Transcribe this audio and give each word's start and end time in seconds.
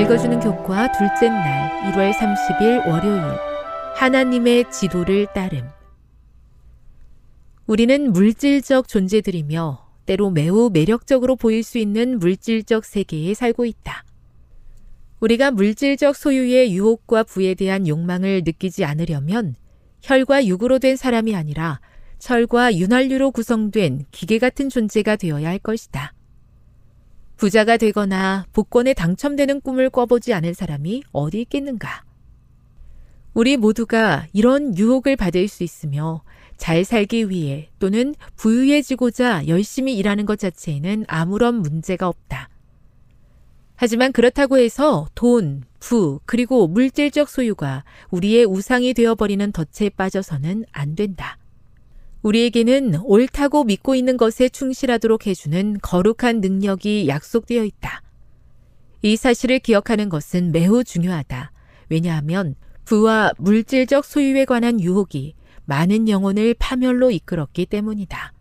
읽어주는 0.00 0.40
교과 0.40 0.92
둘째 0.92 1.28
날 1.28 1.92
1월 1.92 2.14
30일 2.14 2.88
월요일 2.88 3.22
하나님의 3.96 4.70
지도를 4.70 5.26
따름 5.34 5.68
우리는 7.66 8.10
물질적 8.10 8.88
존재들이며 8.88 9.86
때로 10.06 10.30
매우 10.30 10.70
매력적으로 10.72 11.36
보일 11.36 11.62
수 11.62 11.76
있는 11.76 12.18
물질적 12.18 12.86
세계에 12.86 13.34
살고 13.34 13.66
있다. 13.66 14.04
우리가 15.20 15.50
물질적 15.50 16.16
소유의 16.16 16.72
유혹과 16.72 17.24
부에 17.24 17.54
대한 17.54 17.86
욕망을 17.86 18.40
느끼지 18.42 18.86
않으려면 18.86 19.54
혈과 20.00 20.46
육으로 20.46 20.78
된 20.78 20.96
사람이 20.96 21.36
아니라 21.36 21.78
철과 22.18 22.74
윤활유로 22.74 23.32
구성된 23.32 24.06
기계 24.12 24.38
같은 24.38 24.70
존재가 24.70 25.16
되어야 25.16 25.50
할 25.50 25.58
것이다. 25.58 26.14
부자가 27.40 27.78
되거나 27.78 28.44
복권에 28.52 28.92
당첨되는 28.92 29.62
꿈을 29.62 29.88
꿔보지 29.88 30.34
않은 30.34 30.52
사람이 30.52 31.04
어디 31.10 31.40
있겠는가? 31.40 32.04
우리 33.32 33.56
모두가 33.56 34.26
이런 34.34 34.76
유혹을 34.76 35.16
받을 35.16 35.48
수 35.48 35.64
있으며 35.64 36.22
잘 36.58 36.84
살기 36.84 37.30
위해 37.30 37.70
또는 37.78 38.14
부유해지고자 38.36 39.48
열심히 39.48 39.96
일하는 39.96 40.26
것 40.26 40.38
자체에는 40.38 41.06
아무런 41.08 41.54
문제가 41.54 42.08
없다. 42.08 42.50
하지만 43.74 44.12
그렇다고 44.12 44.58
해서 44.58 45.08
돈, 45.14 45.62
부, 45.78 46.20
그리고 46.26 46.68
물질적 46.68 47.30
소유가 47.30 47.84
우리의 48.10 48.44
우상이 48.44 48.92
되어버리는 48.92 49.50
덫에 49.52 49.88
빠져서는 49.88 50.66
안 50.72 50.94
된다. 50.94 51.38
우리에게는 52.22 53.00
옳다고 53.02 53.64
믿고 53.64 53.94
있는 53.94 54.16
것에 54.16 54.48
충실하도록 54.48 55.26
해주는 55.26 55.78
거룩한 55.80 56.40
능력이 56.40 57.08
약속되어 57.08 57.64
있다. 57.64 58.02
이 59.02 59.16
사실을 59.16 59.58
기억하는 59.58 60.08
것은 60.08 60.52
매우 60.52 60.84
중요하다. 60.84 61.52
왜냐하면 61.88 62.54
부와 62.84 63.32
물질적 63.38 64.04
소유에 64.04 64.44
관한 64.44 64.80
유혹이 64.80 65.34
많은 65.64 66.08
영혼을 66.08 66.54
파멸로 66.58 67.10
이끌었기 67.10 67.66
때문이다. 67.66 68.32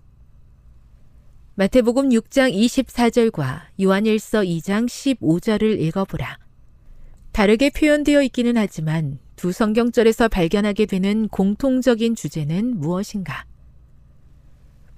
마태복음 1.56 2.10
6장 2.10 2.54
24절과 2.54 3.62
요한일서 3.82 4.42
2장 4.42 4.88
15절을 4.88 5.80
읽어보라. 5.80 6.38
다르게 7.32 7.70
표현되어 7.70 8.24
있기는 8.24 8.58
하지만 8.58 9.20
두 9.36 9.52
성경절에서 9.52 10.28
발견하게 10.30 10.86
되는 10.86 11.28
공통적인 11.28 12.16
주제는 12.16 12.80
무엇인가? 12.80 13.46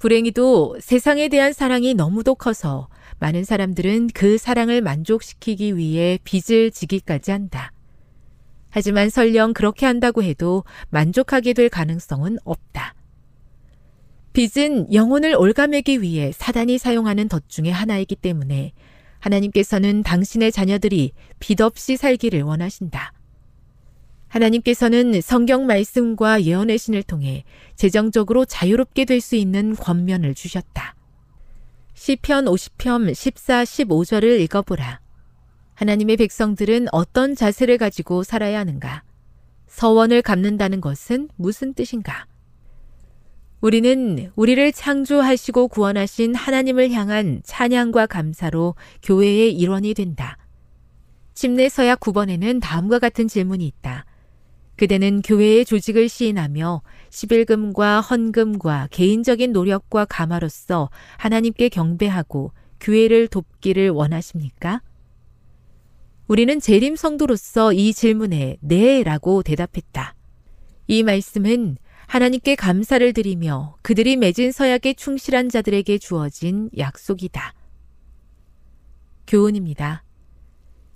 불행히도 0.01 0.78
세상에 0.81 1.28
대한 1.28 1.53
사랑이 1.53 1.94
너무도 1.94 2.34
커서 2.34 2.89
많은 3.19 3.44
사람들은 3.44 4.07
그 4.16 4.39
사랑을 4.39 4.81
만족시키기 4.81 5.78
위해 5.78 6.17
빚을 6.23 6.72
지기까지 6.72 7.29
한다. 7.29 7.72
하지만 8.72 9.12
설령 9.12 9.53
그렇게 9.53 9.85
한다고 9.85 10.23
해도 10.23 10.63
만족하게 10.89 11.53
될 11.53 11.69
가능성은 11.69 12.39
없다. 12.44 12.95
빚은 14.34 14.91
영혼을 14.91 15.35
올가매기 15.35 16.01
위해 16.01 16.31
사단이 16.33 16.79
사용하는 16.79 17.29
덫 17.29 17.47
중의 17.47 17.72
하나이기 17.72 18.16
때문에 18.16 18.73
하나님께서는 19.19 20.01
당신의 20.01 20.51
자녀들이 20.51 21.12
빚 21.39 21.62
없이 21.62 21.95
살기를 21.95 22.41
원하신다. 22.41 23.13
하나님께서는 24.31 25.19
성경 25.19 25.66
말씀과 25.66 26.44
예언의 26.44 26.78
신을 26.78 27.03
통해 27.03 27.44
재정적으로 27.75 28.46
자유롭게 28.46 29.06
될 29.06 29.22
수 29.22 29.36
있는 29.36 29.75
권면을 29.75 30.34
주셨다. 30.34 30.96
시편 31.94 32.46
50편 32.46 33.14
14, 33.14 33.64
15절을 33.64 34.40
읽어보라. 34.40 35.00
하나님의 35.75 36.18
백성들은 36.18 36.88
어떤 36.92 37.36
자세를 37.36 37.78
가지고 37.78 38.24
살아야 38.24 38.60
하는가? 38.60 39.04
서원을 39.68 40.22
갚는다는 40.22 40.81
것은 40.81 41.30
무슨 41.36 41.74
뜻인가? 41.74 42.25
우리는 43.60 44.31
우리를 44.36 44.72
창조하시고 44.72 45.68
구원하신 45.68 46.34
하나님을 46.34 46.92
향한 46.92 47.42
찬양과 47.44 48.07
감사로 48.07 48.75
교회의 49.04 49.54
일원이 49.54 49.94
된다. 49.94 50.38
침례 51.36 51.69
서약 51.69 52.00
9번에는 52.00 52.60
다음과 52.62 52.98
같은 53.00 53.27
질문이 53.27 53.68
있다. 53.68 54.06
그대는 54.81 55.22
교회의 55.22 55.63
조직을 55.63 56.10
시인하며 56.10 56.81
11금과 57.12 58.01
헌금과 58.01 58.88
개인적인 58.89 59.51
노력과 59.51 60.06
감화로서 60.06 60.89
하나님께 61.18 61.69
경배하고 61.69 62.51
교회를 62.80 63.28
돕기를 63.28 63.92
원하십니까? 63.92 64.81
우리는 66.28 66.60
재림 66.60 66.95
성도로서 66.95 67.74
이 67.74 67.94
질문에 67.94 68.57
네 68.60 69.04
라고 69.04 69.44
대답했다. 69.44 70.16
이 70.88 71.04
말씀은 71.04 71.77
하나님께 72.07 72.56
감사를 72.56 73.13
드리며 73.13 73.75
그들이 73.84 74.16
맺은 74.16 74.51
서약에 74.51 74.95
충실한 74.95 75.50
자들에게 75.50 76.00
주어진 76.00 76.72
약속이다. 76.75 77.54
교훈입니다. 79.27 80.04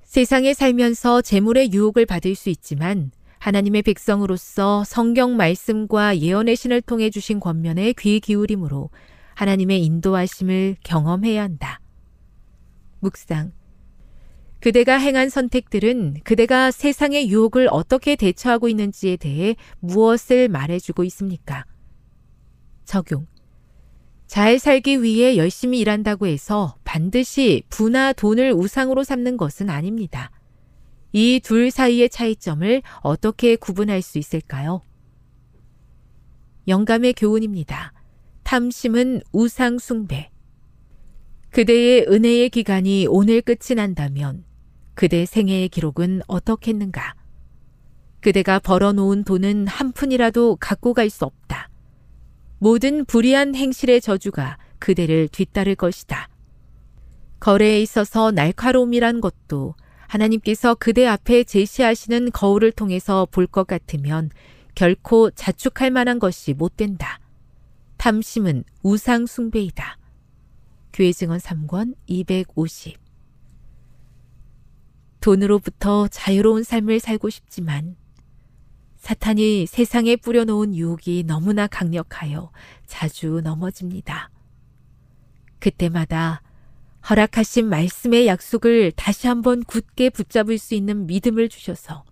세상에 0.02 0.56
살면서 0.56 1.22
재물의 1.22 1.72
유혹을 1.72 2.08
받을 2.08 2.34
수 2.34 2.50
있지만 2.50 3.12
하나님의 3.45 3.83
백성으로서 3.83 4.83
성경 4.86 5.38
말씀과 5.38 6.18
예언의 6.18 6.56
신을 6.56 6.81
통해 6.81 7.12
주신 7.12 7.39
권면에 7.39 7.94
귀 7.94 8.19
기울임으로 8.19 8.89
하나님의 9.36 9.86
인도하심을 9.86 10.77
경험해야 10.83 11.44
한다. 11.44 11.80
묵상. 13.01 13.51
그대가 14.62 14.97
행한 14.97 15.30
선택들은 15.30 16.21
그대가 16.24 16.71
세상의 16.71 17.30
유혹을 17.30 17.68
어떻게 17.69 18.15
대처하고 18.15 18.68
있는지에 18.68 19.18
대해 19.18 19.56
무엇을 19.80 20.50
말해주고 20.50 21.03
있습니까? 21.03 21.65
적용. 22.83 23.27
잘 24.25 24.57
살기 24.57 25.03
위해 25.03 25.38
열심히 25.38 25.77
일한다고 25.81 26.25
해서 26.25 26.77
반드시 26.83 27.62
부나 27.69 28.12
돈을 28.12 28.53
우상으로 28.53 29.03
삼는 29.03 29.38
것은 29.38 29.69
아닙니다. 29.69 30.31
이 31.18 31.40
둘 31.40 31.72
사이의 31.72 32.10
차이점을 32.10 32.82
어떻게 33.00 33.56
구분할 33.56 34.02
수 34.02 34.18
있을까요? 34.18 34.82
영감의 36.68 37.14
교훈입니다. 37.14 37.94
탐심은 38.44 39.22
우상숭배. 39.32 40.30
그대의 41.52 42.08
은혜의 42.10 42.50
기간이 42.50 43.08
오늘 43.10 43.42
끝이 43.42 43.76
난다면 43.78 44.44
그대 44.94 45.26
생애의 45.26 45.70
기록은 45.70 46.22
어떻겠는가? 46.28 47.16
그대가 48.20 48.60
벌어놓은 48.60 49.24
돈은 49.24 49.68
한 49.68 49.94
푼이라도 49.94 50.58
갖고 50.58 50.94
갈 50.94 51.10
수 51.10 51.24
없다. 51.24 51.70
모든 52.60 53.06
불의한 53.06 53.56
행실의 53.56 54.02
저주가 54.02 54.58
그대를 54.80 55.30
뒤따를 55.30 55.76
것이다. 55.76 56.28
거래에 57.40 57.82
있어서 57.82 58.32
날카로움이란 58.32 59.22
것도 59.22 59.76
하나님께서 60.07 60.75
그대 60.75 61.06
앞에 61.07 61.44
제시하시는 61.44 62.31
거울을 62.31 62.72
통해서 62.72 63.28
볼 63.31 63.48
것 63.48 63.68
같으면 63.68 64.30
결코 64.75 65.31
자축할 65.31 65.92
만한 65.92 66.19
것이 66.19 66.54
못 66.54 66.75
된다. 66.78 67.19
탐심은 67.98 68.63
우상 68.84 69.25
숭배이다. 69.25 69.98
교회 70.94 71.12
증언 71.12 71.38
3권 71.40 71.96
250 72.07 72.98
돈으로부터 75.22 76.07
자유로운 76.07 76.63
삶을 76.63 77.00
살고 77.00 77.30
싶지만 77.30 77.96
사탄이 78.98 79.66
세상에 79.68 80.16
뿌려놓은 80.16 80.75
유혹이 80.75 81.24
너무나 81.25 81.68
강력하여 81.68 82.52
자주 82.86 83.42
넘어집니다. 83.44 84.30
그때마다 85.60 86.42
허락하신 87.07 87.69
말씀의 87.69 88.25
약속을 88.25 88.92
다시 88.96 89.28
한번 89.28 89.63
굳게 89.63 90.10
붙잡을 90.10 90.57
수 90.57 90.74
있는 90.74 91.06
믿음을 91.06 91.50
주셔서 91.50 92.04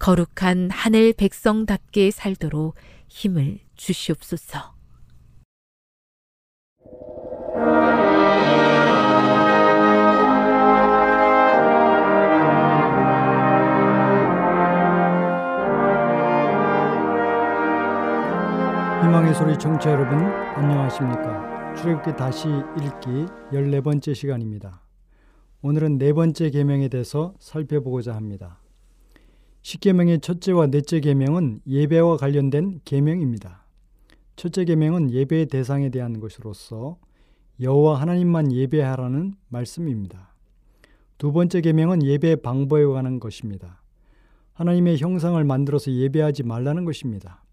거룩한 0.00 0.70
하늘 0.70 1.12
백성답게 1.12 2.10
살도록 2.10 2.74
힘을 3.08 3.60
주시옵소서. 3.76 4.74
희망의 19.02 19.34
소리 19.34 19.56
청취자 19.58 19.92
여러분 19.92 20.18
안녕하십니까 20.56 21.49
출애굽기 21.76 22.16
다시 22.16 22.48
읽기 22.48 23.26
14번째 23.52 24.14
시간입니다. 24.14 24.82
오늘은 25.62 25.98
네 25.98 26.12
번째 26.12 26.50
계명에 26.50 26.88
대해서 26.88 27.34
살펴보고자 27.38 28.14
합니다. 28.14 28.60
십계명의 29.62 30.20
첫째와 30.20 30.66
넷째 30.66 31.00
계명은 31.00 31.60
예배와 31.66 32.16
관련된 32.16 32.80
계명입니다. 32.84 33.64
첫째 34.36 34.64
계명은 34.64 35.10
예배의 35.10 35.46
대상에 35.46 35.90
대한 35.90 36.20
것으로서 36.20 36.98
여호와 37.60 38.00
하나님만 38.00 38.52
예배하라는 38.52 39.34
말씀입니다. 39.48 40.34
두 41.18 41.32
번째 41.32 41.60
계명은 41.60 42.02
예배 42.02 42.36
방법에 42.36 42.84
관한 42.84 43.20
것입니다. 43.20 43.82
하나님의 44.54 44.98
형상을 44.98 45.42
만들어서 45.44 45.90
예배하지 45.92 46.42
말라는 46.42 46.84
것입니다. 46.84 47.44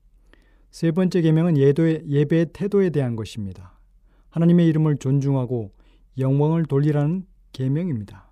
세 0.70 0.92
번째 0.92 1.22
계명은 1.22 1.58
예배의 1.58 2.48
태도에 2.52 2.90
대한 2.90 3.16
것입니다. 3.16 3.77
하나님의 4.38 4.68
이름을 4.68 4.98
존중하고 4.98 5.72
영광을 6.20 6.66
돌리라는 6.66 7.26
계명입니다. 7.54 8.30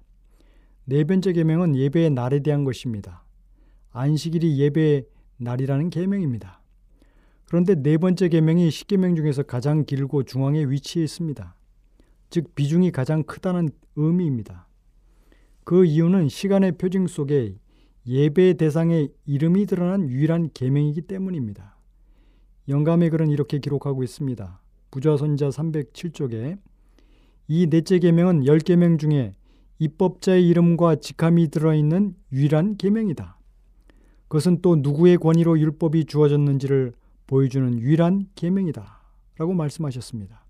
네 0.85 1.03
번째 1.03 1.33
계명은 1.33 1.75
예배의 1.75 2.11
날에 2.11 2.41
대한 2.41 2.63
것입니다. 2.63 3.25
안식일이 3.89 4.59
예배의 4.59 5.07
날이라는 5.37 5.89
계명입니다. 5.89 6.61
그런데 7.45 7.73
네 7.73 7.97
번째 7.97 8.29
계명이 8.29 8.69
십계명 8.69 9.15
중에서 9.15 9.41
가장 9.41 9.83
길고 9.83 10.21
중앙에 10.21 10.65
위치해 10.65 11.03
있습니다. 11.03 11.55
즉 12.29 12.53
비중이 12.53 12.91
가장 12.91 13.23
크다는 13.23 13.69
의미입니다. 13.95 14.67
그 15.63 15.85
이유는 15.85 16.29
시간의 16.29 16.73
표징 16.73 17.07
속에 17.07 17.55
예배의 18.05 18.55
대상의 18.55 19.09
이름이 19.25 19.65
드러난 19.65 20.07
유일한 20.07 20.51
계명이기 20.53 21.01
때문입니다. 21.01 21.77
영감의 22.69 23.09
글은 23.09 23.31
이렇게 23.31 23.57
기록하고 23.57 24.03
있습니다. 24.03 24.64
부좌선자 24.95 25.49
307쪽에 25.49 26.57
이 27.49 27.67
넷째 27.67 27.99
계명은 27.99 28.43
10계명 28.45 28.97
중에 28.97 29.35
입법자의 29.77 30.47
이름과 30.47 30.95
직함이 30.95 31.49
들어있는 31.49 32.15
유일한 32.31 32.77
계명이다. 32.77 33.37
그것은 34.29 34.61
또 34.61 34.77
누구의 34.77 35.17
권위로 35.17 35.59
율법이 35.59 36.05
주어졌는지를 36.05 36.93
보여주는 37.27 37.77
유일한 37.77 38.29
계명이다. 38.35 39.01
라고 39.37 39.53
말씀하셨습니다. 39.53 40.45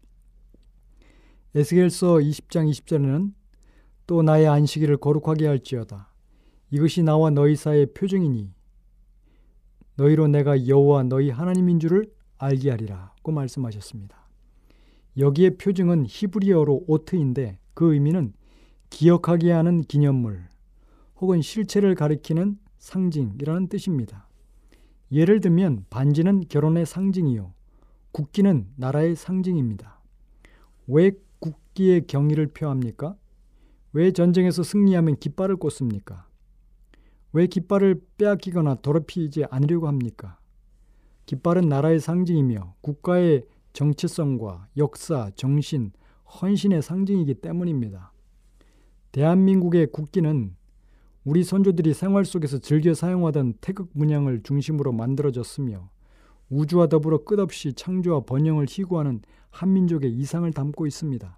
에스겔서 1.55 2.17
20장 2.17 2.69
20절에는 2.69 3.33
또 4.05 4.21
나의 4.21 4.47
안식일을 4.47 4.97
거룩하게 4.97 5.47
할지어다. 5.47 6.13
이것이 6.69 7.01
나와 7.01 7.31
너희 7.31 7.55
사이의 7.55 7.93
표정이니 7.95 8.53
너희로 9.95 10.27
내가 10.27 10.67
여호와 10.67 11.03
너희 11.03 11.31
하나님인 11.31 11.79
줄을 11.79 12.13
알게 12.37 12.69
하리라고 12.69 13.31
말씀하셨습니다. 13.31 14.24
여기에 15.17 15.51
표징은 15.51 16.05
히브리어로 16.07 16.85
오트인데 16.87 17.59
그 17.73 17.93
의미는 17.93 18.33
기억하게 18.89 19.51
하는 19.51 19.81
기념물 19.81 20.43
혹은 21.17 21.41
실체를 21.41 21.95
가리키는 21.95 22.57
상징이라는 22.77 23.67
뜻입니다. 23.67 24.27
예를 25.11 25.39
들면 25.39 25.85
반지는 25.89 26.41
결혼의 26.49 26.85
상징이요. 26.85 27.53
국기는 28.11 28.67
나라의 28.75 29.15
상징입니다. 29.15 30.01
왜 30.87 31.11
국기의 31.39 32.07
경의를 32.07 32.47
표합니까? 32.47 33.15
왜 33.93 34.11
전쟁에서 34.11 34.63
승리하면 34.63 35.17
깃발을 35.17 35.55
꽂습니까? 35.55 36.27
왜 37.31 37.47
깃발을 37.47 38.01
빼앗기거나 38.17 38.81
더럽히지 38.81 39.45
않으려고 39.49 39.87
합니까? 39.87 40.37
깃발은 41.25 41.67
나라의 41.67 41.99
상징이며 41.99 42.75
국가의 42.81 43.45
정체성과 43.75 44.69
역사, 44.77 45.29
정신, 45.35 45.91
헌신의 46.41 46.81
상징이기 46.81 47.35
때문입니다. 47.35 48.13
대한민국의 49.11 49.87
국기는 49.91 50.55
우리 51.25 51.43
선조들이 51.43 51.93
생활 51.93 52.23
속에서 52.23 52.57
즐겨 52.57 52.93
사용하던 52.93 53.55
태극 53.59 53.89
문양을 53.93 54.43
중심으로 54.43 54.93
만들어졌으며 54.93 55.89
우주와 56.49 56.87
더불어 56.87 57.23
끝없이 57.23 57.73
창조와 57.73 58.21
번영을 58.21 58.65
희구하는 58.69 59.21
한민족의 59.49 60.13
이상을 60.13 60.51
담고 60.53 60.87
있습니다. 60.87 61.37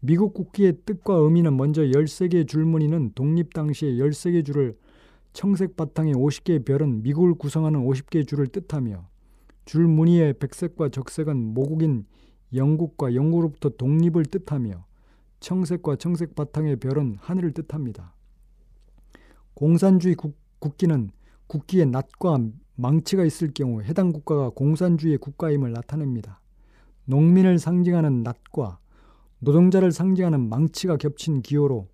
미국 0.00 0.34
국기의 0.34 0.78
뜻과 0.86 1.14
의미는 1.14 1.56
먼저 1.56 1.82
13개의 1.82 2.46
줄무늬는 2.46 3.12
독립 3.14 3.52
당시의 3.52 3.98
13개 3.98 4.44
줄을 4.46 4.78
청색 5.32 5.76
바탕의 5.76 6.14
50개의 6.14 6.64
별은 6.64 7.02
미국을 7.02 7.34
구성하는 7.34 7.84
50개의 7.84 8.26
줄을 8.26 8.46
뜻하며 8.46 9.09
줄 9.64 9.86
무늬의 9.86 10.34
백색과 10.38 10.88
적색은 10.88 11.54
모국인 11.54 12.06
영국과 12.54 13.14
영국으로부터 13.14 13.70
독립을 13.70 14.24
뜻하며 14.26 14.84
청색과 15.40 15.96
청색 15.96 16.34
바탕의 16.34 16.76
별은 16.76 17.16
하늘을 17.20 17.52
뜻합니다. 17.52 18.14
공산주의 19.54 20.14
국, 20.14 20.38
국기는 20.58 21.10
국기에 21.46 21.84
낫과 21.84 22.38
망치가 22.76 23.24
있을 23.24 23.52
경우 23.52 23.82
해당 23.82 24.12
국가가 24.12 24.50
공산주의 24.50 25.18
국가임을 25.18 25.72
나타냅니다. 25.72 26.40
농민을 27.04 27.58
상징하는 27.58 28.22
낫과 28.22 28.78
노동자를 29.40 29.92
상징하는 29.92 30.48
망치가 30.48 30.96
겹친 30.96 31.42
기호로 31.42 31.88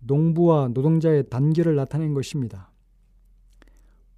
농부와 0.00 0.68
노동자의 0.68 1.28
단결을 1.28 1.74
나타낸 1.76 2.14
것입니다. 2.14 2.70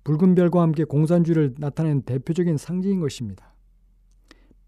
붉은 0.08 0.34
별과 0.34 0.62
함께 0.62 0.84
공산주의를 0.84 1.56
나타낸 1.58 2.00
대표적인 2.00 2.56
상징인 2.56 2.98
것입니다. 3.00 3.54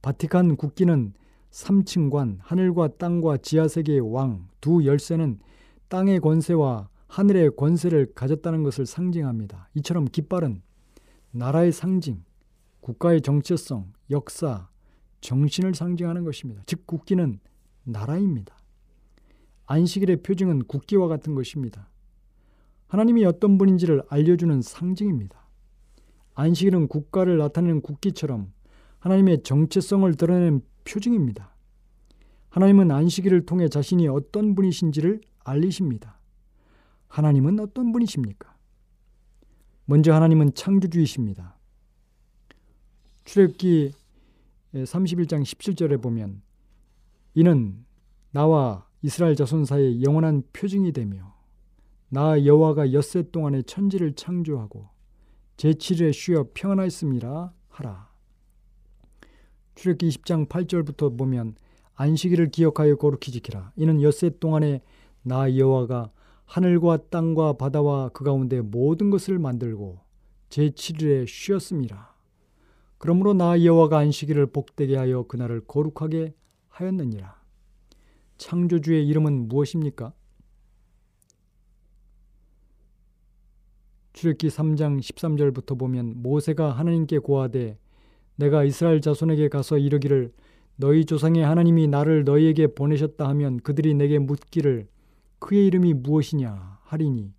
바티칸 0.02 0.56
국기는 0.56 1.14
삼층관, 1.50 2.40
하늘과 2.42 2.98
땅과 2.98 3.38
지하세계의 3.38 4.00
왕, 4.12 4.48
두 4.60 4.84
열쇠는 4.84 5.38
땅의 5.88 6.20
권세와 6.20 6.90
하늘의 7.06 7.56
권세를 7.56 8.12
가졌다는 8.14 8.64
것을 8.64 8.84
상징합니다. 8.84 9.70
이처럼 9.76 10.04
깃발은 10.04 10.60
나라의 11.30 11.72
상징, 11.72 12.22
국가의 12.80 13.22
정체성, 13.22 13.94
역사, 14.10 14.68
정신을 15.22 15.74
상징하는 15.74 16.22
것입니다. 16.24 16.62
즉 16.66 16.86
국기는 16.86 17.40
나라입니다. 17.84 18.58
안식일의 19.64 20.18
표징은 20.18 20.64
국기와 20.64 21.08
같은 21.08 21.34
것입니다. 21.34 21.89
하나님이 22.90 23.24
어떤 23.24 23.56
분인지를 23.56 24.02
알려주는 24.08 24.62
상징입니다. 24.62 25.38
안식일은 26.34 26.88
국가를 26.88 27.38
나타내는 27.38 27.82
국기처럼 27.82 28.52
하나님의 28.98 29.44
정체성을 29.44 30.12
드러내는 30.16 30.60
표징입니다. 30.84 31.54
하나님은 32.48 32.90
안식일을 32.90 33.46
통해 33.46 33.68
자신이 33.68 34.08
어떤 34.08 34.56
분이신지를 34.56 35.20
알리십니다. 35.44 36.18
하나님은 37.06 37.60
어떤 37.60 37.92
분이십니까? 37.92 38.56
먼저 39.84 40.12
하나님은 40.12 40.54
창조주이십니다. 40.54 41.56
출애굽기 43.24 43.92
31장 44.74 45.42
17절에 45.42 46.02
보면 46.02 46.42
이는 47.34 47.84
나와 48.32 48.84
이스라엘 49.02 49.36
자손 49.36 49.64
사이의 49.64 50.02
영원한 50.02 50.42
표징이 50.52 50.90
되며 50.90 51.39
나 52.12 52.44
여호와가 52.44 52.92
엿새 52.92 53.30
동안에 53.30 53.62
천지를 53.62 54.14
창조하고 54.14 54.88
제7일에 55.56 56.12
쉬어 56.12 56.46
평안하였음이라 56.52 57.52
하라. 57.68 58.10
출애굽기 59.76 60.08
20장 60.08 60.48
8절부터 60.48 61.16
보면 61.16 61.54
안식일을 61.94 62.50
기억하여 62.50 62.96
거룩히 62.96 63.30
지키라. 63.30 63.72
이는 63.76 64.02
엿새 64.02 64.38
동안에 64.40 64.82
나 65.22 65.56
여호와가 65.56 66.10
하늘과 66.46 67.10
땅과 67.10 67.52
바다와 67.52 68.08
그 68.08 68.24
가운데 68.24 68.60
모든 68.60 69.10
것을 69.10 69.38
만들고 69.38 70.00
제7일에 70.48 71.28
쉬었습니다. 71.28 72.16
그러므로 72.98 73.34
나 73.34 73.62
여호와가 73.62 73.98
안식일을 73.98 74.46
복되게 74.46 74.96
하여 74.96 75.22
그날을 75.22 75.60
거룩하게 75.66 76.34
하였느니라. 76.68 77.40
창조주의 78.36 79.06
이름은 79.06 79.48
무엇입니까? 79.48 80.12
출애굽기 84.12 84.48
3장 84.48 85.00
13절부터 85.00 85.78
보면 85.78 86.14
모세가 86.22 86.72
하나님께 86.72 87.18
고하되 87.18 87.78
내가 88.36 88.64
이스라엘 88.64 89.00
자손에게 89.00 89.48
가서 89.48 89.78
이르기를 89.78 90.32
너희 90.76 91.04
조상의 91.04 91.44
하나님이 91.44 91.88
나를 91.88 92.24
너희에게 92.24 92.68
보내셨다 92.68 93.28
하면 93.28 93.58
그들이 93.60 93.94
내게 93.94 94.18
묻기를 94.18 94.88
그의 95.38 95.66
이름이 95.66 95.94
무엇이냐 95.94 96.80
하리니 96.84 97.34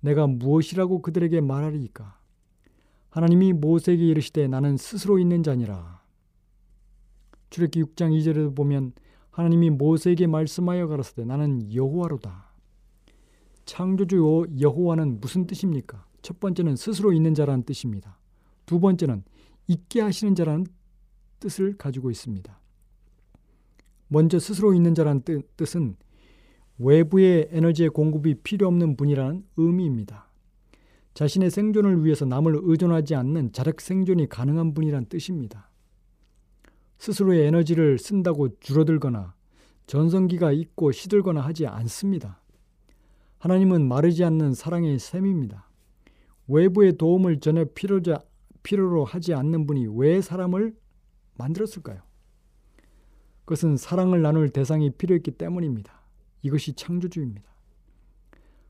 내가 0.00 0.26
무엇이라고 0.26 1.02
그들에게 1.02 1.40
말하리이까? 1.40 2.18
하나님이 3.10 3.54
모세에게 3.54 4.06
이르시되 4.06 4.46
나는 4.46 4.76
스스로 4.76 5.18
있는 5.18 5.42
자니라. 5.42 6.02
출애굽기 7.50 7.82
6장 7.82 8.18
2절에도 8.18 8.54
보면 8.54 8.92
하나님이 9.30 9.70
모세에게 9.70 10.26
말씀하여 10.26 10.86
가라사대 10.86 11.24
나는 11.24 11.74
여호와로다. 11.74 12.52
창조주 13.64 14.46
여호와는 14.60 15.20
무슨 15.20 15.46
뜻입니까? 15.46 16.05
첫 16.26 16.40
번째는 16.40 16.74
스스로 16.74 17.12
있는 17.12 17.34
자라는 17.34 17.62
뜻입니다. 17.62 18.18
두 18.66 18.80
번째는 18.80 19.22
있게 19.68 20.00
하시는 20.00 20.34
자라는 20.34 20.66
뜻을 21.38 21.76
가지고 21.76 22.10
있습니다. 22.10 22.60
먼저 24.08 24.40
스스로 24.40 24.74
있는 24.74 24.96
자라는 24.96 25.22
뜻은 25.56 25.94
외부의 26.78 27.50
에너지의 27.52 27.90
공급이 27.90 28.34
필요 28.42 28.66
없는 28.66 28.96
분이라는 28.96 29.44
의미입니다. 29.56 30.28
자신의 31.14 31.52
생존을 31.52 32.04
위해서 32.04 32.24
남을 32.24 32.58
의존하지 32.60 33.14
않는 33.14 33.52
자력 33.52 33.80
생존이 33.80 34.28
가능한 34.28 34.74
분이란 34.74 35.06
뜻입니다. 35.06 35.70
스스로의 36.98 37.46
에너지를 37.46 38.00
쓴다고 38.00 38.58
줄어들거나 38.58 39.36
전성기가 39.86 40.50
있고 40.50 40.90
시들거나 40.90 41.40
하지 41.42 41.68
않습니다. 41.68 42.42
하나님은 43.38 43.86
마르지 43.86 44.24
않는 44.24 44.54
사랑의 44.54 44.98
셈입니다. 44.98 45.65
외부의 46.48 46.96
도움을 46.96 47.40
전혀 47.40 47.64
필요자, 47.64 48.22
필요로 48.62 49.04
하지 49.04 49.34
않는 49.34 49.66
분이 49.66 49.86
왜 49.96 50.20
사람을 50.20 50.74
만들었을까요? 51.34 52.00
그것은 53.44 53.76
사랑을 53.76 54.22
나눌 54.22 54.48
대상이 54.48 54.90
필요했기 54.90 55.32
때문입니다. 55.32 56.02
이것이 56.42 56.72
창조주입니다. 56.74 57.48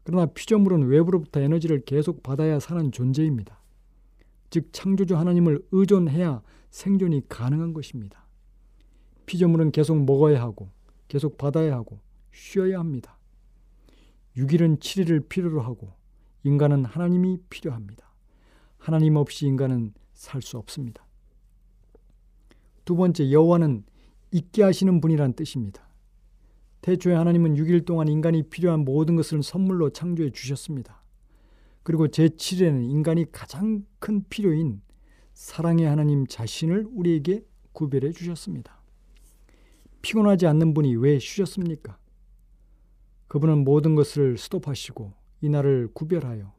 그러나 0.05 0.27
피조물은 0.27 0.87
외부로부터 0.87 1.41
에너지를 1.41 1.85
계속 1.85 2.23
받아야 2.23 2.61
사는 2.61 2.93
존재입니다. 2.93 3.61
즉 4.51 4.69
창조주 4.73 5.17
하나님을 5.17 5.67
의존해야 5.73 6.43
생존이 6.71 7.29
가능한 7.29 7.73
것입니다. 7.73 8.27
피조물은 9.27 9.73
계속 9.73 10.05
먹어야 10.05 10.41
하고 10.41 10.71
계속 11.09 11.37
받아야 11.39 11.75
하고 11.75 11.99
쉬어야 12.33 12.79
합니다. 12.79 13.19
6일은 14.37 14.79
7일을 14.79 15.29
필요로 15.29 15.61
하고 15.63 15.95
인간은 16.47 16.85
하나님이 16.85 17.39
필요합니다. 17.51 18.07
하나님 18.79 19.17
없이 19.17 19.47
인간은 19.47 19.93
살 20.15 20.41
수 20.43 20.59
없습니다. 20.59 21.05
두 22.85 22.95
번째 22.95 23.33
여호와는 23.33 23.85
있게 24.31 24.63
하시는 24.63 25.01
분이란 25.01 25.33
뜻입니다. 25.33 25.89
태초에 26.83 27.15
하나님은 27.15 27.57
6일 27.57 27.85
동안 27.85 28.07
인간이 28.07 28.45
필요한 28.45 28.85
모든 28.85 29.17
것을 29.17 29.43
선물로 29.43 29.91
창조해 29.91 30.31
주셨습니다. 30.31 31.03
그리고 31.83 32.07
제7일에는 32.07 32.89
인간이 32.89 33.31
가장 33.33 33.85
큰 33.99 34.25
필요인 34.29 34.83
사랑의 35.35 35.87
하나님 35.87 36.29
자신을 36.29 36.87
우리에게 36.93 37.45
구별해 37.73 38.13
주셨습니다. 38.13 38.81
피곤하지 40.01 40.47
않는 40.47 40.75
분이 40.75 40.95
왜 40.95 41.19
쉬셨습니까? 41.19 41.99
그분은 43.27 43.65
모든 43.65 43.97
것을 43.97 44.39
스톱하시고 44.39 45.13
이 45.41 45.49
날을 45.49 45.89
구별하여 45.93 46.53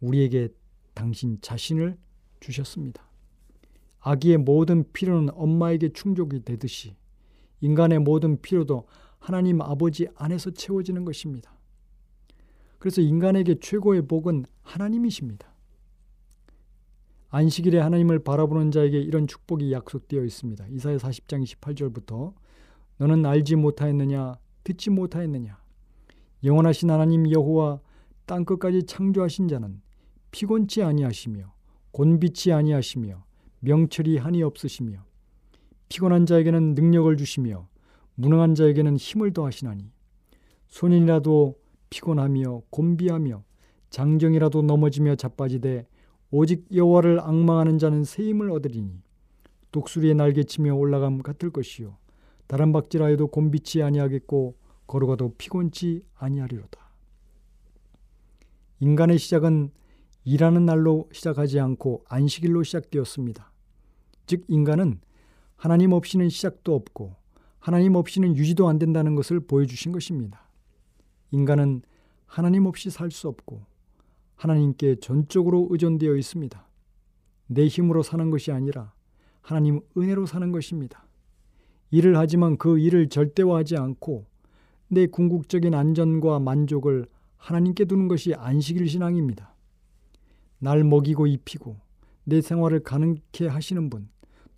우리에게 0.00 0.48
당신 0.94 1.38
자신을 1.40 1.96
주셨습니다. 2.40 3.08
아기의 4.00 4.38
모든 4.38 4.90
필요는 4.92 5.30
엄마에게 5.34 5.92
충족이 5.92 6.44
되듯이 6.44 6.96
인간의 7.60 7.98
모든 8.00 8.40
필요도 8.40 8.86
하나님 9.18 9.60
아버지 9.60 10.08
안에서 10.16 10.50
채워지는 10.50 11.04
것입니다. 11.04 11.54
그래서 12.78 13.02
인간에게 13.02 13.56
최고의 13.60 14.06
복은 14.06 14.46
하나님이십니다. 14.62 15.50
안식일에 17.28 17.78
하나님을 17.78 18.20
바라보는 18.20 18.70
자에게 18.72 18.98
이런 18.98 19.26
축복이 19.26 19.70
약속되어 19.72 20.24
있습니다. 20.24 20.66
이사야 20.68 20.96
40장 20.96 21.44
28절부터 21.44 22.34
너는 22.96 23.24
알지 23.24 23.56
못하였느냐 23.56 24.36
듣지 24.64 24.90
못하였느냐 24.90 25.58
영원하신 26.42 26.90
하나님 26.90 27.30
여호와 27.30 27.80
땅 28.30 28.44
끝까지 28.44 28.84
창조하신 28.84 29.48
자는 29.48 29.82
피곤치 30.30 30.84
아니하시며 30.84 31.52
곤비치 31.90 32.52
아니하시며 32.52 33.24
명철이 33.58 34.18
한이 34.18 34.44
없으시며 34.44 35.04
피곤한 35.88 36.26
자에게는 36.26 36.76
능력을 36.76 37.16
주시며 37.16 37.66
무능한 38.14 38.54
자에게는 38.54 38.98
힘을 38.98 39.32
더하시나니 39.32 39.90
소년이라도 40.68 41.56
피곤하며 41.90 42.62
곤비하며 42.70 43.42
장정이라도 43.90 44.62
넘어지며 44.62 45.16
자빠지되 45.16 45.88
오직 46.30 46.68
여호와를 46.72 47.18
악망하는 47.18 47.78
자는 47.78 48.04
새 48.04 48.22
힘을 48.22 48.52
얻으리니 48.52 49.02
독수리의 49.72 50.14
날개치며 50.14 50.76
올라감 50.76 51.18
같을 51.18 51.50
것이요 51.50 51.96
다른 52.46 52.70
박질하여도 52.70 53.26
곤비치 53.26 53.82
아니하겠고 53.82 54.54
걸어가도 54.86 55.34
피곤치 55.36 56.04
아니하리로다. 56.14 56.89
인간의 58.80 59.18
시작은 59.18 59.70
일하는 60.24 60.64
날로 60.64 61.08
시작하지 61.12 61.60
않고 61.60 62.04
안식일로 62.08 62.62
시작되었습니다. 62.62 63.52
즉 64.26 64.44
인간은 64.48 65.00
하나님 65.56 65.92
없이는 65.92 66.28
시작도 66.30 66.74
없고 66.74 67.14
하나님 67.58 67.94
없이는 67.94 68.36
유지도 68.36 68.68
안 68.68 68.78
된다는 68.78 69.14
것을 69.14 69.40
보여주신 69.40 69.92
것입니다. 69.92 70.48
인간은 71.30 71.82
하나님 72.26 72.66
없이 72.66 72.90
살 72.90 73.10
수 73.10 73.28
없고 73.28 73.66
하나님께 74.36 74.96
전적으로 74.96 75.68
의존되어 75.70 76.16
있습니다. 76.16 76.66
내 77.48 77.66
힘으로 77.66 78.02
사는 78.02 78.30
것이 78.30 78.50
아니라 78.52 78.94
하나님 79.42 79.80
은혜로 79.96 80.24
사는 80.24 80.50
것입니다. 80.52 81.06
일을 81.90 82.16
하지만 82.16 82.56
그 82.56 82.78
일을 82.78 83.10
절대화하지 83.10 83.76
않고 83.76 84.24
내 84.88 85.06
궁극적인 85.06 85.74
안전과 85.74 86.38
만족을 86.38 87.06
하나님께 87.40 87.86
두는 87.86 88.06
것이 88.06 88.34
안식일 88.34 88.88
신앙입니다. 88.88 89.54
날 90.58 90.84
먹이고 90.84 91.26
입히고 91.26 91.76
내 92.24 92.40
생활을 92.40 92.80
가능케 92.80 93.48
하시는 93.48 93.90
분, 93.90 94.08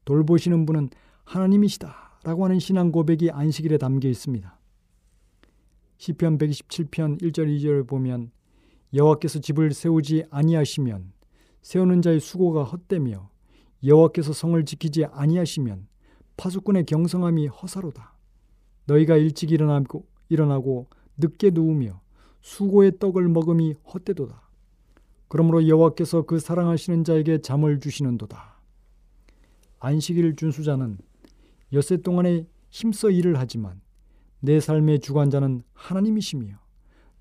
돌보시는 0.04 0.66
분은 0.66 0.90
하나님이시다 1.24 2.18
라고 2.24 2.44
하는 2.44 2.58
신앙 2.58 2.90
고백이 2.90 3.30
안식일에 3.30 3.78
담겨 3.78 4.08
있습니다. 4.08 4.58
시편 5.98 6.38
127편 6.38 7.22
1절 7.22 7.56
2절을 7.56 7.86
보면 7.86 8.32
여호와께서 8.92 9.38
집을 9.38 9.72
세우지 9.72 10.24
아니하시면 10.30 11.12
세우는 11.62 12.02
자의 12.02 12.18
수고가 12.18 12.64
헛되며 12.64 13.30
여호와께서 13.84 14.32
성을 14.32 14.62
지키지 14.64 15.04
아니하시면 15.04 15.86
파수꾼의 16.36 16.86
경성함이 16.86 17.46
허사로다. 17.46 18.16
너희가 18.86 19.16
일찍 19.16 19.52
일어나고 19.52 20.04
일어나고 20.28 20.88
늦게 21.16 21.50
누우며 21.50 22.01
수고의 22.42 22.98
떡을 22.98 23.28
먹음이 23.28 23.74
헛되도다. 23.92 24.42
그러므로 25.28 25.66
여호와께서 25.66 26.22
그 26.22 26.38
사랑하시는 26.38 27.04
자에게 27.04 27.38
잠을 27.38 27.80
주시는도다. 27.80 28.60
안식일 29.78 30.36
준수자는 30.36 30.98
엿새 31.72 31.96
동안에 31.96 32.46
힘써 32.68 33.10
일을 33.10 33.38
하지만 33.38 33.80
내 34.40 34.60
삶의 34.60 35.00
주관자는 35.00 35.62
하나님이시며 35.72 36.58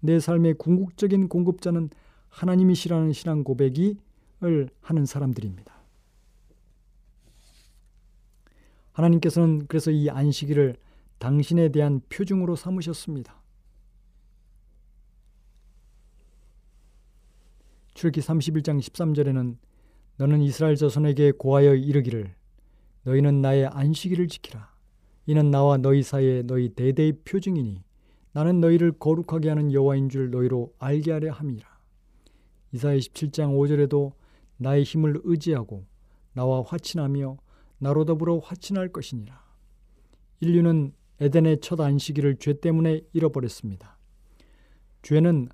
내 0.02 0.20
삶의 0.20 0.56
궁극적인 0.56 1.30
공급자는 1.30 1.90
하나님이시라는 2.30 3.14
신앙 3.14 3.44
고백을 3.44 4.70
하는 4.82 5.06
사람들입니다. 5.06 5.74
하나님께서는 8.92 9.68
그래서 9.68 9.92
이 9.92 10.10
안식일을 10.10 10.76
당신에 11.20 11.70
대한 11.70 12.02
표징으로 12.10 12.56
삼으셨습니다. 12.56 13.41
출기 17.94 18.22
31장 18.22 18.80
13절에는 18.80 19.58
너는 20.18 20.42
이스라엘 20.42 20.76
자손에게 20.76 21.34
고하여 21.34 21.76
이르기를 21.76 22.34
너희는 23.04 23.42
나의 23.42 23.68
안식일을 23.68 24.28
지키라. 24.28 24.72
이는 25.26 25.52
나와 25.52 25.78
너희 25.78 26.04
사이에 26.04 26.44
너희 26.44 26.70
대대의 26.70 27.14
표징이니 27.26 27.84
나는 28.34 28.62
너희를 28.62 28.94
거룩하게 28.94 29.50
하는 29.50 29.74
여호와인 29.74 30.10
줄 30.10 30.32
너희로 30.32 30.74
알게 30.80 31.12
하려 31.12 31.32
함이라. 31.32 31.68
이사야 32.74 32.98
17장 32.98 33.58
5절에도 33.58 34.14
나의 34.58 34.84
힘을 34.84 35.20
의지하고 35.24 35.86
나와 36.34 36.62
화친하며 36.62 37.38
나로 37.80 38.06
더불어 38.06 38.40
화친할 38.40 38.90
것이니라. 38.90 39.42
인류는 40.40 40.94
에덴의 41.20 41.60
첫 41.62 41.80
안식일을 41.80 42.38
죄 42.38 42.54
때문에 42.60 43.02
잃어버렸습니다. 43.14 43.98
죄는 45.02 45.50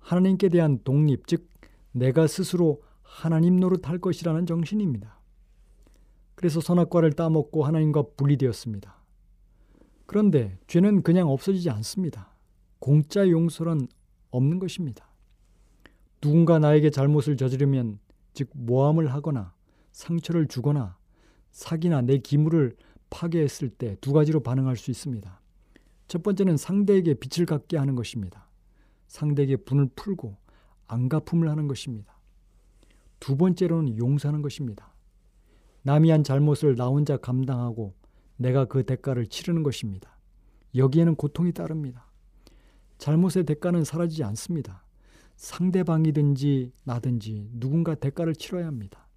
하나님께 0.00 0.48
대한 0.48 0.78
독립, 0.84 1.26
즉 1.26 1.51
내가 1.92 2.26
스스로 2.26 2.82
하나님 3.02 3.56
노릇할 3.56 3.98
것이라는 3.98 4.46
정신입니다. 4.46 5.20
그래서 6.34 6.60
선악과를 6.60 7.12
따먹고 7.12 7.64
하나님과 7.64 8.04
분리되었습니다. 8.16 8.96
그런데 10.06 10.58
죄는 10.66 11.02
그냥 11.02 11.28
없어지지 11.28 11.70
않습니다. 11.70 12.34
공짜 12.78 13.28
용서란 13.28 13.86
없는 14.30 14.58
것입니다. 14.58 15.08
누군가 16.20 16.58
나에게 16.58 16.90
잘못을 16.90 17.36
저지르면 17.36 17.98
즉 18.34 18.50
모함을 18.54 19.12
하거나 19.12 19.54
상처를 19.92 20.48
주거나 20.48 20.96
사기나 21.50 22.00
내 22.00 22.18
기물을 22.18 22.76
파괴했을 23.10 23.68
때 23.68 23.96
두 24.00 24.12
가지로 24.12 24.40
반응할 24.40 24.76
수 24.76 24.90
있습니다. 24.90 25.40
첫 26.08 26.22
번째는 26.22 26.56
상대에게 26.56 27.14
빛을 27.14 27.46
갖게 27.46 27.76
하는 27.76 27.94
것입니다. 27.94 28.48
상대에게 29.06 29.56
분을 29.56 29.90
풀고 29.94 30.36
안갚음을 30.86 31.48
하는 31.48 31.68
것입니다. 31.68 32.18
두 33.20 33.36
번째로는 33.36 33.98
용서하는 33.98 34.42
것입니다. 34.42 34.92
남이 35.82 36.10
한 36.10 36.24
잘못을 36.24 36.76
나 36.76 36.86
혼자 36.86 37.16
감당하고 37.16 37.94
내가 38.36 38.64
그 38.64 38.84
대가를 38.84 39.26
치르는 39.26 39.62
것입니다. 39.62 40.18
여기에는 40.74 41.14
고통이 41.16 41.52
따릅니다. 41.52 42.06
잘못의 42.98 43.44
대가는 43.46 43.82
사라지지 43.84 44.24
않습니다. 44.24 44.84
상대방이든지 45.36 46.72
나든지 46.84 47.50
누군가 47.52 47.94
대가를 47.94 48.34
치러야 48.34 48.66
합니다. 48.66 49.08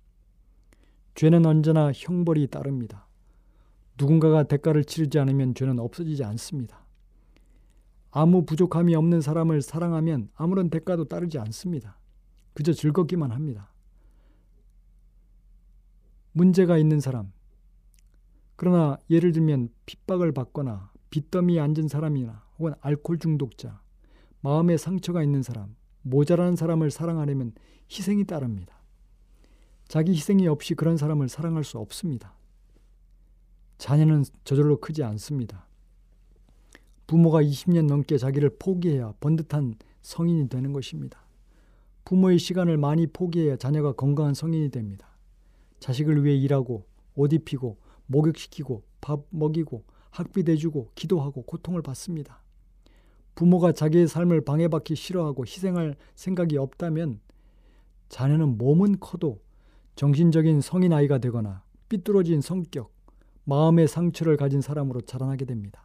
죄는 1.14 1.46
언제나 1.46 1.92
형벌이 1.94 2.48
따릅니다. 2.48 3.08
누군가가 3.98 4.44
대가를 4.44 4.84
치르지 4.84 5.18
않으면 5.20 5.56
죄는 5.56 5.80
없어지지 5.80 6.24
않습니다. 6.24 6.85
아무 8.18 8.46
부족함이 8.46 8.96
없는 8.96 9.20
사람을 9.20 9.62
사랑하면 9.62 10.30
아무런 10.36 10.70
대가도 10.70 11.04
따르지 11.10 11.38
않습니다. 11.38 11.98
그저 12.54 12.72
즐겁기만 12.72 13.32
합니다. 13.32 13.74
문제가 16.32 16.78
있는 16.78 17.02
사람, 17.02 17.34
그러나 18.56 18.98
예를 19.10 19.34
들면 19.34 19.68
핍박을 19.86 20.32
받거나 20.32 20.94
빚더미에 21.10 21.60
앉은 21.60 21.90
사람이나 21.90 22.46
혹은 22.58 22.74
알코올 22.80 23.20
중독자, 23.20 23.82
마음에 24.40 24.78
상처가 24.78 25.22
있는 25.22 25.44
사람, 25.44 25.76
모자란 26.02 26.56
사람을 26.56 26.92
사랑하려면 26.92 27.52
희생이 27.92 28.24
따릅니다. 28.24 28.82
자기 29.90 30.14
희생이 30.14 30.48
없이 30.48 30.74
그런 30.74 30.96
사람을 30.96 31.28
사랑할 31.28 31.66
수 31.66 31.80
없습니다. 31.80 32.34
자녀는 33.78 34.24
저절로 34.46 34.80
크지 34.80 35.04
않습니다. 35.04 35.68
부모가 37.08 37.42
20년 37.42 37.88
넘게 37.88 38.18
자기를 38.18 38.58
포기해야 38.58 39.14
번듯한 39.20 39.76
성인이 40.02 40.50
되는 40.50 40.74
것입니다. 40.74 41.24
부모의 42.04 42.40
시간을 42.40 42.78
많이 42.78 43.08
포기해야 43.08 43.58
자녀가 43.58 43.94
건강한 43.94 44.34
성인이 44.34 44.70
됩니다. 44.70 45.08
자식을 45.80 46.24
위해 46.24 46.36
일하고 46.36 46.86
옷 47.16 47.34
입히고 47.34 47.78
목욕시키고 48.08 48.84
밥 49.02 49.26
먹이고 49.30 49.84
학비 50.10 50.44
대주고 50.44 50.92
기도하고 50.96 51.44
고통을 51.44 51.82
받습니다. 51.82 52.42
부모가 53.36 53.74
자기의 53.74 54.08
삶을 54.08 54.42
방해받기 54.42 54.96
싫어하고 54.96 55.46
희생할 55.46 55.96
생각이 56.16 56.58
없다면 56.58 57.20
자녀는 58.10 58.58
몸은 58.58 59.00
커도 59.00 59.42
정신적인 59.96 60.62
성인 60.62 60.94
아이가 60.94 61.18
되거나 61.18 61.64
삐뚤어진 61.90 62.42
성격, 62.42 62.94
마음의 63.44 63.88
상처를 63.88 64.38
가진 64.38 64.62
사람으로 64.62 65.02
자라나게 65.02 65.46
됩니다. 65.46 65.85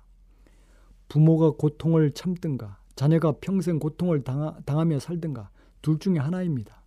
부모가 1.10 1.50
고통을 1.50 2.12
참든가 2.12 2.78
자녀가 2.94 3.32
평생 3.32 3.80
고통을 3.80 4.22
당하 4.22 4.84
며 4.84 5.00
살든가 5.00 5.50
둘 5.82 5.98
중에 5.98 6.18
하나입니다. 6.18 6.82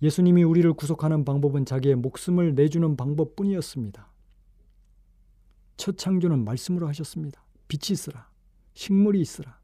예수님이 0.00 0.44
우리를 0.44 0.72
구속하는 0.72 1.24
방법은 1.24 1.66
자기의 1.66 1.96
목숨을 1.96 2.54
내주는 2.54 2.96
방법뿐이었습니다. 2.96 4.08
첫 5.76 5.98
창조는 5.98 6.44
말씀으로 6.44 6.86
하셨습니다. 6.88 7.42
빛이 7.66 7.92
있으라. 7.94 8.28
식물이 8.74 9.20
있으라. 9.20 9.58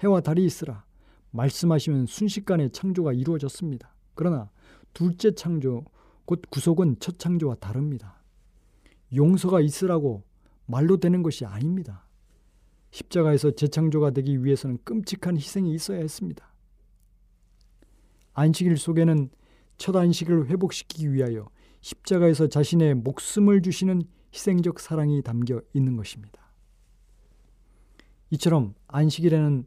해와 0.00 0.20
달이 0.20 0.44
있으라. 0.44 0.84
말씀하시면 1.30 2.04
순식간에 2.06 2.68
창조가 2.68 3.14
이루어졌습니다. 3.14 3.94
그러나 4.14 4.50
둘째 4.92 5.34
창조, 5.34 5.84
곧 6.26 6.42
구속은 6.50 6.96
첫 7.00 7.18
창조와 7.18 7.54
다릅니다. 7.56 8.20
용서가 9.14 9.60
있으라고 9.60 10.22
말로 10.66 10.98
되는 10.98 11.22
것이 11.22 11.46
아닙니다. 11.46 12.04
십자가에서 12.90 13.52
재창조가 13.52 14.10
되기 14.10 14.44
위해서는 14.44 14.78
끔찍한 14.84 15.36
희생이 15.36 15.72
있어야 15.74 15.98
했습니다. 15.98 16.52
안식일 18.34 18.76
속에는 18.76 19.30
첫 19.76 19.96
안식을 19.96 20.48
회복시키기 20.48 21.12
위하여 21.12 21.48
십자가에서 21.80 22.48
자신의 22.48 22.94
목숨을 22.96 23.62
주시는 23.62 24.02
희생적 24.34 24.80
사랑이 24.80 25.22
담겨 25.22 25.60
있는 25.72 25.96
것입니다. 25.96 26.40
이처럼 28.30 28.74
안식일에는 28.88 29.66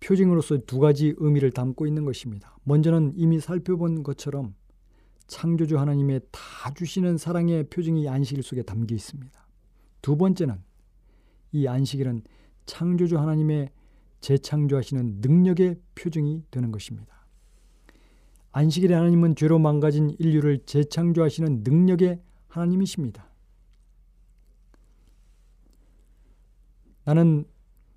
표징으로서 0.00 0.58
두 0.66 0.78
가지 0.78 1.14
의미를 1.16 1.50
담고 1.50 1.86
있는 1.86 2.04
것입니다. 2.04 2.56
먼저는 2.64 3.14
이미 3.16 3.40
살펴본 3.40 4.02
것처럼 4.02 4.54
창조주 5.26 5.78
하나님의 5.78 6.20
다 6.30 6.72
주시는 6.74 7.16
사랑의 7.16 7.64
표징이 7.70 8.08
안식일 8.08 8.42
속에 8.42 8.62
담겨 8.62 8.94
있습니다. 8.94 9.46
두 10.02 10.16
번째는 10.16 10.62
이 11.54 11.68
안식일은 11.68 12.22
창조주 12.66 13.16
하나님의 13.16 13.70
재창조하시는 14.20 15.20
능력의 15.20 15.76
표징이 15.94 16.42
되는 16.50 16.72
것입니다. 16.72 17.26
안식일에 18.50 18.92
하나님은 18.92 19.36
죄로 19.36 19.60
망가진 19.60 20.10
인류를 20.18 20.64
재창조하시는 20.66 21.62
능력의 21.62 22.20
하나님이십니다. 22.48 23.30
나는 27.04 27.44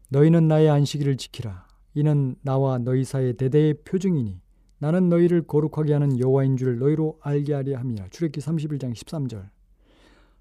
너희는 0.09 0.47
나의 0.47 0.69
안식일을 0.69 1.17
지키라. 1.17 1.65
이는 1.95 2.35
나와 2.43 2.77
너희 2.77 3.03
사이의 3.03 3.37
대대의 3.37 3.81
표징이니 3.83 4.39
나는 4.77 5.09
너희를 5.09 5.47
거룩하게 5.47 5.93
하는 5.93 6.19
여호와인 6.19 6.57
줄 6.57 6.77
너희로 6.77 7.19
알게 7.21 7.53
하려 7.53 7.79
함이라. 7.79 8.09
출애기 8.09 8.39
31장 8.39 8.93
13절. 8.93 9.49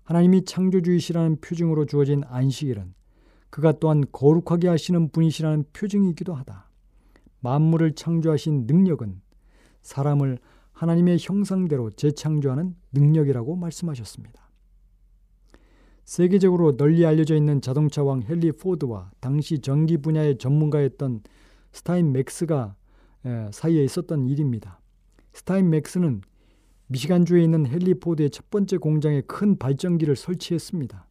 하나님이 0.03 0.45
창조주이시라는 0.45 1.41
표징으로 1.41 1.87
주어진 1.87 2.23
안식일은 2.27 2.95
그가 3.51 3.73
또한 3.73 4.05
거룩하게 4.13 4.69
하시는 4.69 5.11
분이시라는 5.11 5.65
표징이기도 5.73 6.35
하다. 6.35 6.69
만물을 7.41 7.95
창조하신 7.95 8.67
능력은 8.67 9.21
사람을 9.83 10.39
하나님의 10.73 11.19
형상대로 11.21 11.91
재창조하는 11.91 12.75
능력이라고 12.93 13.57
말씀하셨습니다. 13.57 14.51
세계적으로 16.05 16.77
널리 16.77 17.07
알려져 17.07 17.35
있는 17.35 17.61
자동차 17.61 18.03
왕 18.03 18.23
헨리 18.29 18.53
포드와 18.53 19.11
당시 19.21 19.61
전기 19.61 19.97
분야의 19.97 20.39
전문가였던 20.39 21.23
스타인 21.73 22.13
맥스가 22.13 22.77
사이에 23.51 23.83
있었던 23.85 24.27
일입니다. 24.27 24.81
스타인 25.33 25.71
맥스는 25.71 26.21
미시간주에 26.89 27.43
있는 27.43 27.67
헨리 27.67 27.95
포드의 27.95 28.31
첫 28.31 28.51
번째 28.51 28.77
공장에 28.77 29.21
큰 29.23 29.59
발전기를 29.59 30.15
설치했습니다. 30.15 31.07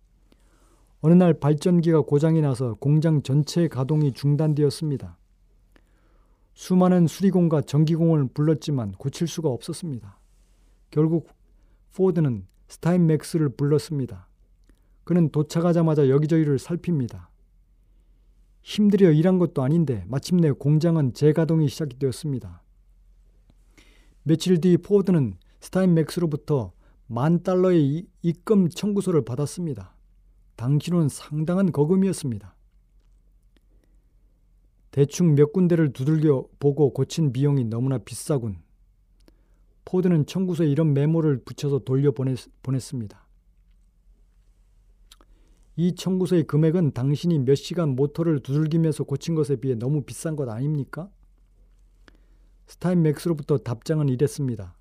어느 1.05 1.13
날 1.13 1.35
발전기가 1.35 2.01
고장이 2.01 2.41
나서 2.41 2.73
공장 2.79 3.21
전체 3.21 3.67
가동이 3.67 4.11
중단되었습니다. 4.13 5.19
수많은 6.55 7.05
수리공과 7.05 7.61
전기공을 7.61 8.29
불렀지만 8.29 8.93
고칠 8.93 9.27
수가 9.27 9.49
없었습니다. 9.49 10.19
결국 10.89 11.29
포드는 11.95 12.47
스타인맥스를 12.69 13.49
불렀습니다. 13.49 14.27
그는 15.03 15.29
도착하자마자 15.29 16.09
여기저기를 16.09 16.57
살핍니다. 16.57 17.29
힘들여 18.63 19.11
일한 19.11 19.37
것도 19.37 19.61
아닌데 19.61 20.03
마침내 20.07 20.49
공장은 20.49 21.13
재가동이 21.13 21.67
시작되었습니다. 21.67 22.63
며칠 24.23 24.59
뒤 24.59 24.75
포드는 24.77 25.35
스타인맥스로부터 25.59 26.71
만 27.05 27.43
달러의 27.43 28.07
입금 28.23 28.69
청구서를 28.69 29.23
받았습니다. 29.23 29.94
당시로는 30.55 31.09
상당한 31.09 31.71
거금이었습니다. 31.71 32.55
대충 34.91 35.35
몇 35.35 35.51
군데를 35.51 35.91
두들겨 35.91 36.47
보고 36.59 36.93
고친 36.93 37.33
비용이 37.33 37.65
너무나 37.65 37.97
비싸군. 37.97 38.57
포드는 39.83 40.25
청구서에 40.25 40.67
이런 40.67 40.93
메모를 40.93 41.43
붙여서 41.43 41.79
돌려보냈, 41.79 42.49
보냈습니다. 42.63 43.25
이 45.77 45.93
청구서의 45.95 46.43
금액은 46.43 46.93
당신이 46.93 47.39
몇 47.39 47.55
시간 47.55 47.89
모터를 47.95 48.39
두들기면서 48.39 49.03
고친 49.03 49.35
것에 49.35 49.57
비해 49.57 49.75
너무 49.75 50.03
비싼 50.03 50.35
것 50.37 50.47
아닙니까? 50.47 51.09
스타인맥스로부터 52.67 53.57
답장은 53.57 54.07
이랬습니다. 54.09 54.75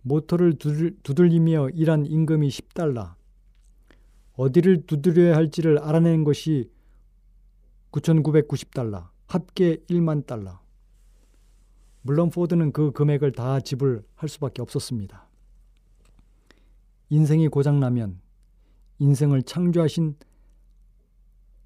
모터를 0.00 0.54
두들, 0.54 0.96
두들리며 1.02 1.70
일한 1.74 2.06
임금이 2.06 2.48
10달러. 2.48 3.14
어디를 4.42 4.86
두드려야 4.86 5.36
할지를 5.36 5.78
알아낸 5.78 6.24
것이 6.24 6.68
9,990달러. 7.92 9.08
합계 9.28 9.76
1만 9.88 10.26
달러. 10.26 10.60
물론 12.02 12.30
포드는 12.30 12.72
그 12.72 12.90
금액을 12.90 13.32
다 13.32 13.60
지불할 13.60 14.28
수밖에 14.28 14.60
없었습니다. 14.60 15.28
인생이 17.10 17.46
고장나면 17.48 18.20
인생을 18.98 19.44
창조하신 19.44 20.16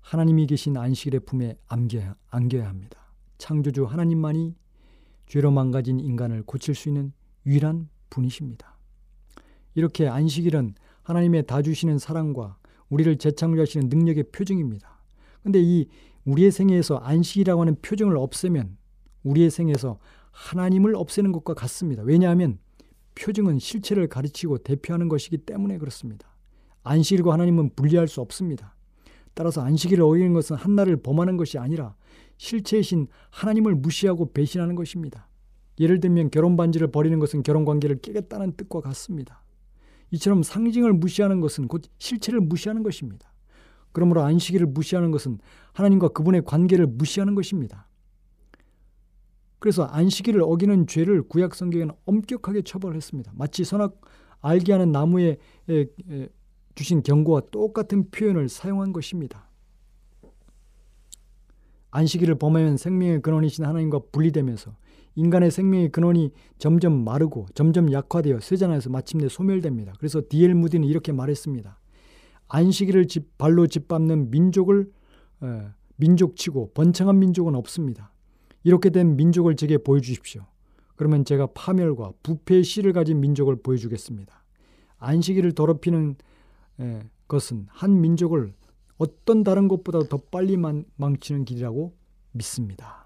하나님이 0.03 0.47
계신 0.47 0.77
안식일의 0.77 1.21
품에 1.21 1.57
안겨야, 1.69 2.15
안겨야 2.29 2.69
합니다. 2.69 3.01
창조주 3.39 3.85
하나님만이 3.87 4.55
죄로 5.27 5.51
망가진 5.51 5.99
인간을 5.99 6.43
고칠 6.43 6.75
수 6.75 6.89
있는 6.91 7.13
유일한 7.47 7.89
분이십니다. 8.11 8.77
이렇게 9.75 10.09
안식일은 10.09 10.75
하나님의 11.05 11.47
다 11.47 11.63
주시는 11.63 11.99
사랑과 11.99 12.59
우리를 12.89 13.17
재창조하시는 13.19 13.89
능력의 13.89 14.25
표징입니다. 14.33 15.01
근데 15.43 15.61
이 15.63 15.89
우리의 16.25 16.51
생애에서 16.51 16.97
안식이라고 16.97 17.61
하는 17.61 17.77
표정을 17.81 18.17
없애면 18.17 18.77
우리의 19.23 19.51
생에서 19.51 19.99
하나님을 20.33 20.95
없애는 20.95 21.33
것과 21.33 21.55
같습니다. 21.55 22.03
왜냐하면 22.03 22.59
표징은 23.15 23.59
실체를 23.59 24.09
가르치고 24.09 24.59
대표하는 24.59 25.09
것이기 25.09 25.39
때문에 25.39 25.79
그렇습니다. 25.79 26.29
안식일과 26.83 27.33
하나님은 27.33 27.71
분리할 27.75 28.07
수 28.07 28.21
없습니다. 28.21 28.77
따라서 29.35 29.63
안식일을 29.63 30.03
어기는 30.03 30.33
것은 30.33 30.57
한나를 30.57 30.97
범하는 30.99 31.37
것이 31.37 31.59
아니라 31.59 31.95
실체이신 32.39 33.09
하나님을 33.31 33.75
무시하고 33.75 34.33
배신하는 34.33 34.75
것입니다. 34.75 35.29
예를 35.79 36.01
들면 36.01 36.31
결혼 36.31 36.57
반지를 36.57 36.91
버리는 36.91 37.19
것은 37.19 37.43
결혼 37.43 37.65
관계를 37.65 38.01
깨겠다는 38.01 38.57
뜻과 38.57 38.81
같습니다. 38.81 39.43
이처럼 40.11 40.43
상징을 40.43 40.93
무시하는 40.93 41.41
것은 41.41 41.69
곧 41.69 41.83
실체를 41.99 42.41
무시하는 42.41 42.83
것입니다. 42.83 43.33
그러므로 43.93 44.23
안식일을 44.23 44.67
무시하는 44.67 45.11
것은 45.11 45.39
하나님과 45.73 46.09
그분의 46.09 46.45
관계를 46.45 46.87
무시하는 46.87 47.35
것입니다. 47.35 47.89
그래서 49.59 49.85
안식일을 49.85 50.43
어기는 50.43 50.87
죄를 50.87 51.23
구약 51.23 51.55
성경에는 51.55 51.95
엄격하게 52.05 52.63
처벌했습니다. 52.63 53.33
마치 53.35 53.65
선악 53.65 54.01
알게 54.41 54.73
하는 54.73 54.93
나무에 54.93 55.39
주신 56.75 57.03
경고와 57.03 57.43
똑같은 57.51 58.11
표현을 58.11 58.49
사용한 58.49 58.93
것입니다. 58.93 59.49
안식일을 61.91 62.35
범하면 62.35 62.77
생명의 62.77 63.23
근원이신 63.23 63.65
하나님과 63.65 64.01
분리되면서 64.13 64.77
인간의 65.17 65.51
생명의 65.51 65.91
근원이 65.91 66.31
점점 66.59 67.05
마르고 67.05 67.47
점점 67.55 67.91
약화되어 67.91 68.41
세자나에서 68.41 68.91
마침내 68.91 69.29
소멸됩니다. 69.29 69.95
그래서 69.99 70.23
디엘 70.29 70.55
무디는 70.55 70.87
이렇게 70.87 71.13
말했습니다. 71.13 71.79
안식일을 72.49 73.09
집, 73.09 73.37
발로 73.39 73.67
짓밟는 73.67 74.31
민족을 74.31 74.91
에, 75.43 75.69
민족치고 75.97 76.73
번창한 76.75 77.19
민족은 77.19 77.55
없습니다. 77.55 78.13
이렇게 78.63 78.91
된 78.91 79.17
민족을 79.17 79.57
제게 79.57 79.79
보여주십시오. 79.79 80.45
그러면 80.95 81.25
제가 81.25 81.49
파멸과 81.55 82.13
부패의 82.23 82.63
씨를 82.63 82.93
가진 82.93 83.21
민족을 83.21 83.57
보여주겠습니다. 83.57 84.45
안식일을 84.99 85.53
더럽히는 85.53 86.17
에, 86.81 87.01
것은 87.27 87.67
한 87.71 88.01
민족을 88.01 88.53
어떤 88.99 89.43
다른 89.43 89.67
것보다 89.69 90.01
더 90.09 90.19
빨리 90.31 90.57
만, 90.57 90.85
망치는 90.97 91.45
길이라고 91.45 91.95
믿습니다. 92.33 93.06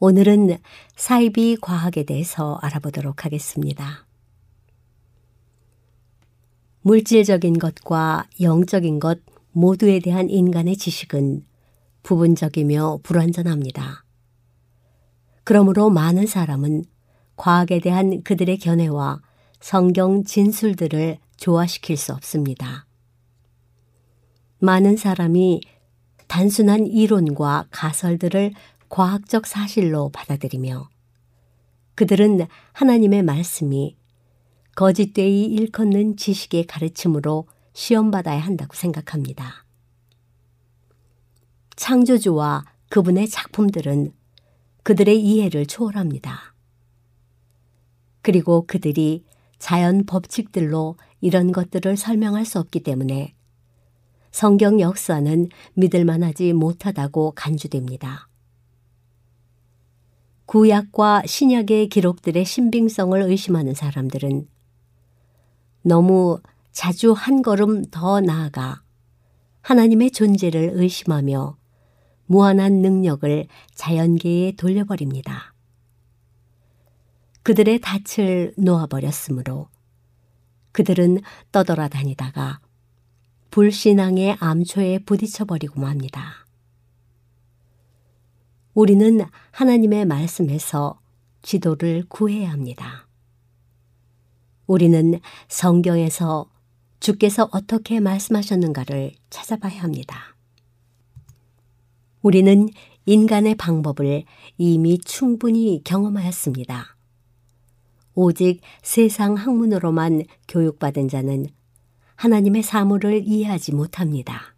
오늘은 0.00 0.58
사이비 0.94 1.56
과학에 1.60 2.04
대해서 2.04 2.56
알아보도록 2.62 3.24
하겠습니다. 3.24 4.06
물질적인 6.82 7.58
것과 7.58 8.28
영적인 8.40 9.00
것 9.00 9.18
모두에 9.50 9.98
대한 9.98 10.30
인간의 10.30 10.76
지식은 10.76 11.44
부분적이며 12.04 13.00
불완전합니다. 13.02 14.04
그러므로 15.42 15.90
많은 15.90 16.28
사람은 16.28 16.84
과학에 17.34 17.80
대한 17.80 18.22
그들의 18.22 18.58
견해와 18.58 19.20
성경 19.60 20.22
진술들을 20.22 21.18
조화시킬 21.36 21.96
수 21.96 22.12
없습니다. 22.12 22.86
많은 24.60 24.96
사람이 24.96 25.60
단순한 26.28 26.86
이론과 26.86 27.66
가설들을 27.72 28.52
과학적 28.88 29.46
사실로 29.46 30.10
받아들이며 30.10 30.88
그들은 31.94 32.46
하나님의 32.72 33.22
말씀이 33.22 33.96
거짓되이 34.76 35.46
일컫는 35.46 36.16
지식의 36.16 36.66
가르침으로 36.66 37.48
시험받아야 37.72 38.38
한다고 38.38 38.74
생각합니다. 38.74 39.64
창조주와 41.74 42.64
그분의 42.88 43.28
작품들은 43.28 44.12
그들의 44.84 45.20
이해를 45.20 45.66
초월합니다. 45.66 46.54
그리고 48.22 48.66
그들이 48.66 49.24
자연 49.58 50.06
법칙들로 50.06 50.96
이런 51.20 51.52
것들을 51.52 51.96
설명할 51.96 52.44
수 52.44 52.58
없기 52.58 52.84
때문에 52.84 53.34
성경 54.30 54.80
역사는 54.80 55.48
믿을 55.74 56.04
만하지 56.04 56.52
못하다고 56.52 57.32
간주됩니다. 57.32 58.27
구약과 60.48 61.24
신약의 61.26 61.90
기록들의 61.90 62.42
신빙성을 62.42 63.20
의심하는 63.20 63.74
사람들은 63.74 64.48
너무 65.82 66.40
자주 66.72 67.12
한 67.12 67.42
걸음 67.42 67.84
더 67.90 68.22
나아가 68.22 68.82
하나님의 69.60 70.10
존재를 70.10 70.70
의심하며 70.72 71.58
무한한 72.24 72.80
능력을 72.80 73.46
자연계에 73.74 74.52
돌려버립니다. 74.52 75.52
그들의 77.42 77.80
닻을 77.80 78.54
놓아버렸으므로 78.56 79.68
그들은 80.72 81.20
떠돌아다니다가 81.52 82.60
불신앙의 83.50 84.38
암초에 84.40 85.00
부딪혀버리고 85.00 85.78
맙니다. 85.78 86.47
우리는 88.78 89.20
하나님의 89.50 90.04
말씀에서 90.04 91.00
지도를 91.42 92.04
구해야 92.08 92.52
합니다. 92.52 93.08
우리는 94.68 95.18
성경에서 95.48 96.48
주께서 97.00 97.48
어떻게 97.50 97.98
말씀하셨는가를 97.98 99.14
찾아봐야 99.30 99.82
합니다. 99.82 100.36
우리는 102.22 102.68
인간의 103.04 103.56
방법을 103.56 104.22
이미 104.58 105.00
충분히 105.00 105.82
경험하였습니다. 105.82 106.96
오직 108.14 108.60
세상 108.84 109.34
학문으로만 109.34 110.22
교육받은 110.46 111.08
자는 111.08 111.48
하나님의 112.14 112.62
사물을 112.62 113.26
이해하지 113.26 113.74
못합니다. 113.74 114.54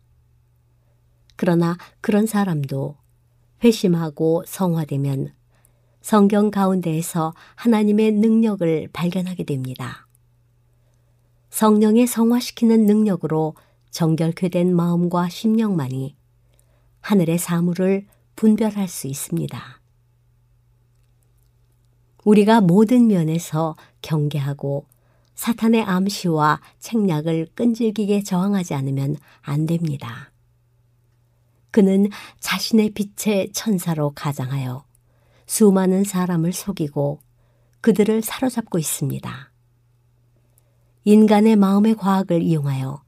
그러나 1.37 1.79
그런 2.03 2.27
사람도 2.27 3.00
회심하고 3.63 4.45
성화되면 4.47 5.33
성경 6.01 6.51
가운데에서 6.51 7.35
하나님의 7.57 8.13
능력을 8.13 8.89
발견하게 8.93 9.45
됩니다. 9.45 10.07
성령의 11.51 12.07
성화시키는 12.07 12.87
능력으로 12.87 13.55
정결케 13.91 14.49
된 14.49 14.75
마음과 14.75 15.29
심령만이 15.29 16.17
하늘의 17.01 17.39
사물을 17.39 18.07
분별할 18.37 18.89
수 18.89 19.07
있습니다. 19.09 19.81
우리가 22.25 22.61
모든 22.61 23.09
면에서 23.09 23.77
경계하고 24.03 24.87
사탄의 25.35 25.83
암시와 25.83 26.61
책략을 26.79 27.49
끈질기게 27.55 28.23
저항하지 28.23 28.75
않으면 28.75 29.17
안 29.41 29.67
됩니다. 29.67 30.30
그는 31.71 32.09
자신의 32.41 32.91
빛의 32.91 33.53
천사로 33.53 34.11
가장하여 34.11 34.85
수많은 35.47 36.05
사람을 36.05 36.53
속이고 36.53 37.21
그들을 37.81 38.23
사로잡고 38.23 38.79
있습니다. 38.79 39.53
인간의 41.05 41.57
마음의 41.57 41.97
과학을 41.97 42.43
이용하여 42.43 43.03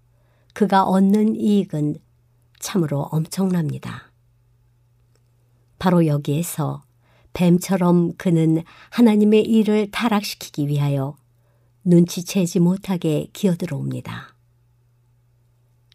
그가 0.54 0.84
얻는 0.84 1.36
이익은 1.36 1.96
참으로 2.58 3.02
엄청납니다. 3.10 4.12
바로 5.78 6.06
여기에서 6.06 6.82
뱀처럼 7.32 8.14
그는 8.16 8.62
하나님의 8.90 9.42
일을 9.42 9.90
타락시키기 9.90 10.68
위하여 10.68 11.16
눈치채지 11.84 12.60
못하게 12.60 13.28
기어들어옵니다. 13.32 14.31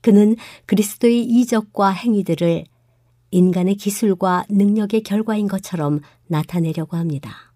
그는 0.02 0.36
그리스도의 0.66 1.24
이적과 1.24 1.90
행위들을 1.90 2.66
인간의 3.32 3.76
기술과 3.76 4.46
능력의 4.50 5.04
결과인 5.04 5.48
것처럼 5.48 6.02
나타내려고 6.28 6.98
합니다. 6.98 7.54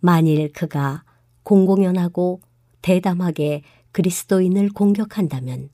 만일 0.00 0.52
그가 0.52 1.04
공공연하고 1.42 2.40
대담하게 2.82 3.62
그리스도인을 3.92 4.70
공격한다면 4.70 5.70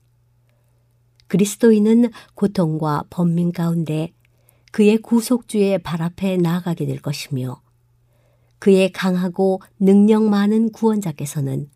그리스도인은 1.27 2.11
고통과 2.33 3.03
번민 3.09 3.51
가운데 3.51 4.11
그의 4.71 4.97
구속주의 4.97 5.79
발 5.79 6.01
앞에 6.01 6.37
나아가게 6.37 6.85
될 6.85 7.01
것이며 7.01 7.61
그의 8.59 8.91
강하고 8.91 9.61
능력 9.79 10.23
많은 10.23 10.71
구원자께서는 10.71 11.69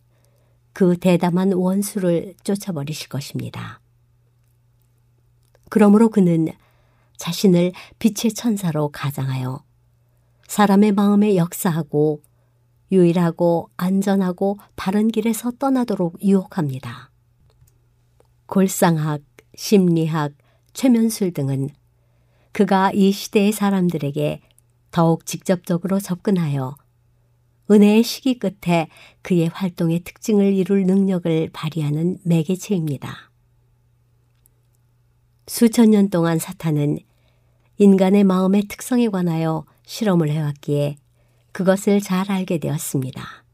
그 0.80 0.96
대담한 0.98 1.52
원수를 1.52 2.36
쫓아버리실 2.42 3.10
것입니다. 3.10 3.82
그러므로 5.70 6.08
그는 6.08 6.48
자신을 7.18 7.74
빛의 8.00 8.32
천사로 8.34 8.88
가장하여 8.88 9.62
사람의 10.48 10.94
마음에 10.94 11.36
역사하고 11.36 12.22
유일하고 12.94 13.70
안전하고 13.76 14.58
바른 14.78 15.10
길에서 15.10 15.52
떠나도록 15.52 16.24
유혹합니다. 16.24 17.12
골상학, 18.46 19.20
심리학, 19.56 20.32
최면술 20.72 21.34
등은 21.34 21.72
그가 22.54 22.94
이 22.94 23.12
시대의 23.12 23.52
사람들에게 23.52 24.39
더욱 24.92 25.26
직접적으로 25.26 26.00
접근하여 26.00 26.78
은혜의 27.72 28.04
시기 28.04 28.40
끝에 28.40 28.88
그의 29.22 29.48
활동의 29.50 30.02
특징을 30.04 30.54
이룰 30.54 30.86
능력을 30.86 31.50
발휘하는 31.54 32.18
매개체입니다. 32.24 33.30
수천 35.48 35.92
년 35.92 36.10
동안 36.10 36.40
사탄은 36.40 37.00
인간의 37.78 38.24
마음의 38.24 38.64
특성에 38.64 39.10
관하여 39.10 39.66
실험을 39.86 40.30
해왔기에 40.30 40.98
그것을 41.52 42.02
잘 42.02 42.32
알게 42.32 42.60
되었습니다. 42.60 43.46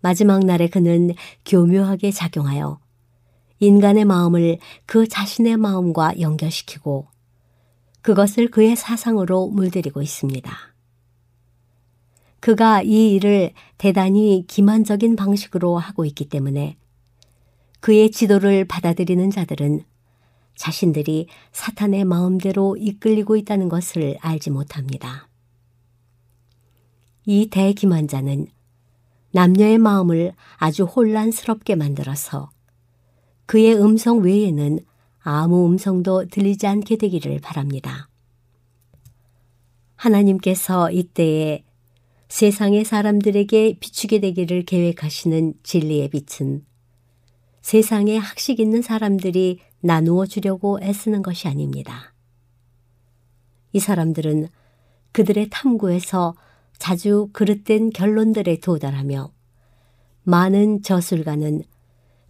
마지막 0.00 0.44
날에 0.44 0.68
그는 0.68 1.14
교묘하게 1.44 2.10
작용하여 2.10 2.80
인간의 3.60 4.04
마음을 4.04 4.58
그 4.86 5.06
자신의 5.06 5.56
마음과 5.56 6.20
연결시키고 6.20 7.06
그것을 8.00 8.50
그의 8.50 8.74
사상으로 8.74 9.48
물들이고 9.48 10.02
있습니다. 10.02 10.71
그가 12.42 12.82
이 12.82 13.14
일을 13.14 13.52
대단히 13.78 14.44
기만적인 14.48 15.14
방식으로 15.14 15.78
하고 15.78 16.04
있기 16.04 16.28
때문에 16.28 16.76
그의 17.78 18.10
지도를 18.10 18.64
받아들이는 18.64 19.30
자들은 19.30 19.84
자신들이 20.56 21.28
사탄의 21.52 22.04
마음대로 22.04 22.76
이끌리고 22.76 23.36
있다는 23.36 23.68
것을 23.68 24.16
알지 24.20 24.50
못합니다. 24.50 25.28
이 27.26 27.48
대기만자는 27.48 28.48
남녀의 29.30 29.78
마음을 29.78 30.32
아주 30.56 30.82
혼란스럽게 30.82 31.76
만들어서 31.76 32.50
그의 33.46 33.80
음성 33.80 34.18
외에는 34.18 34.80
아무 35.20 35.64
음성도 35.68 36.26
들리지 36.26 36.66
않게 36.66 36.96
되기를 36.96 37.38
바랍니다. 37.40 38.08
하나님께서 39.94 40.90
이때에 40.90 41.62
세상의 42.32 42.86
사람들에게 42.86 43.76
비추게 43.78 44.20
되기를 44.20 44.64
계획하시는 44.64 45.52
진리의 45.62 46.08
빛은 46.08 46.64
세상에 47.60 48.16
학식 48.16 48.58
있는 48.58 48.80
사람들이 48.80 49.58
나누어 49.80 50.24
주려고 50.24 50.78
애쓰는 50.80 51.20
것이 51.20 51.46
아닙니다. 51.46 52.14
이 53.74 53.80
사람들은 53.80 54.48
그들의 55.12 55.48
탐구에서 55.50 56.34
자주 56.78 57.28
그릇된 57.34 57.90
결론들에 57.90 58.60
도달하며 58.60 59.30
많은 60.22 60.80
저술가는 60.80 61.62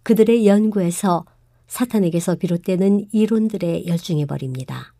그들의 0.03 0.45
연구에서 0.45 1.23
사탄에게서 1.67 2.35
비롯되는 2.35 3.07
이론들에 3.13 3.85
열중해 3.87 4.25
버립니다. 4.25 4.93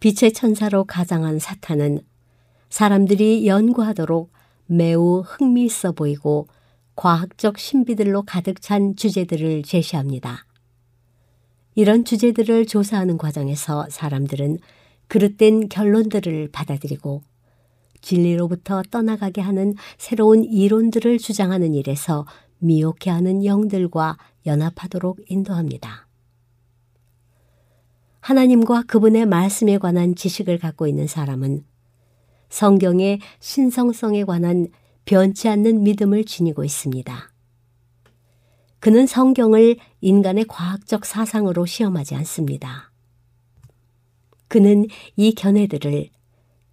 빛의 0.00 0.34
천사로 0.34 0.84
가장한 0.84 1.38
사탄은 1.38 2.02
사람들이 2.74 3.46
연구하도록 3.46 4.32
매우 4.66 5.20
흥미있어 5.24 5.92
보이고 5.92 6.48
과학적 6.96 7.56
신비들로 7.56 8.22
가득 8.22 8.60
찬 8.60 8.96
주제들을 8.96 9.62
제시합니다. 9.62 10.44
이런 11.76 12.04
주제들을 12.04 12.66
조사하는 12.66 13.16
과정에서 13.16 13.86
사람들은 13.90 14.58
그릇된 15.06 15.68
결론들을 15.68 16.48
받아들이고 16.50 17.22
진리로부터 18.00 18.82
떠나가게 18.90 19.40
하는 19.40 19.74
새로운 19.96 20.42
이론들을 20.42 21.18
주장하는 21.18 21.74
일에서 21.74 22.26
미혹해 22.58 23.08
하는 23.08 23.44
영들과 23.44 24.18
연합하도록 24.46 25.20
인도합니다. 25.28 26.08
하나님과 28.18 28.82
그분의 28.88 29.26
말씀에 29.26 29.78
관한 29.78 30.16
지식을 30.16 30.58
갖고 30.58 30.88
있는 30.88 31.06
사람은 31.06 31.62
성경의 32.54 33.18
신성성에 33.40 34.22
관한 34.22 34.68
변치 35.06 35.48
않는 35.48 35.82
믿음을 35.82 36.22
지니고 36.22 36.62
있습니다. 36.62 37.32
그는 38.78 39.08
성경을 39.08 39.76
인간의 40.00 40.44
과학적 40.46 41.04
사상으로 41.04 41.66
시험하지 41.66 42.14
않습니다. 42.14 42.92
그는 44.46 44.86
이 45.16 45.34
견해들을 45.34 46.10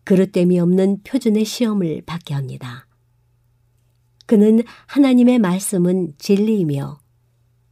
그릇됨이 0.04 0.60
없는 0.60 1.02
표준의 1.02 1.46
시험을 1.46 2.04
받게 2.06 2.36
합니다. 2.36 2.88
그는 4.28 4.62
하나님의 4.86 5.40
말씀은 5.40 6.14
진리이며 6.20 7.00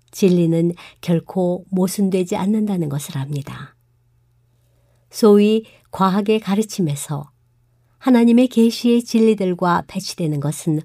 진리는 0.10 0.72
결코 1.02 1.64
모순되지 1.70 2.38
않는다는 2.38 2.90
것을 2.90 3.20
압니다. 3.20 3.76
소위 5.12 5.66
과학의 5.92 6.40
가르침에서 6.40 7.30
하나님의 8.00 8.48
계시의 8.48 9.04
진리들과 9.04 9.84
배치되는 9.88 10.40
것은 10.40 10.82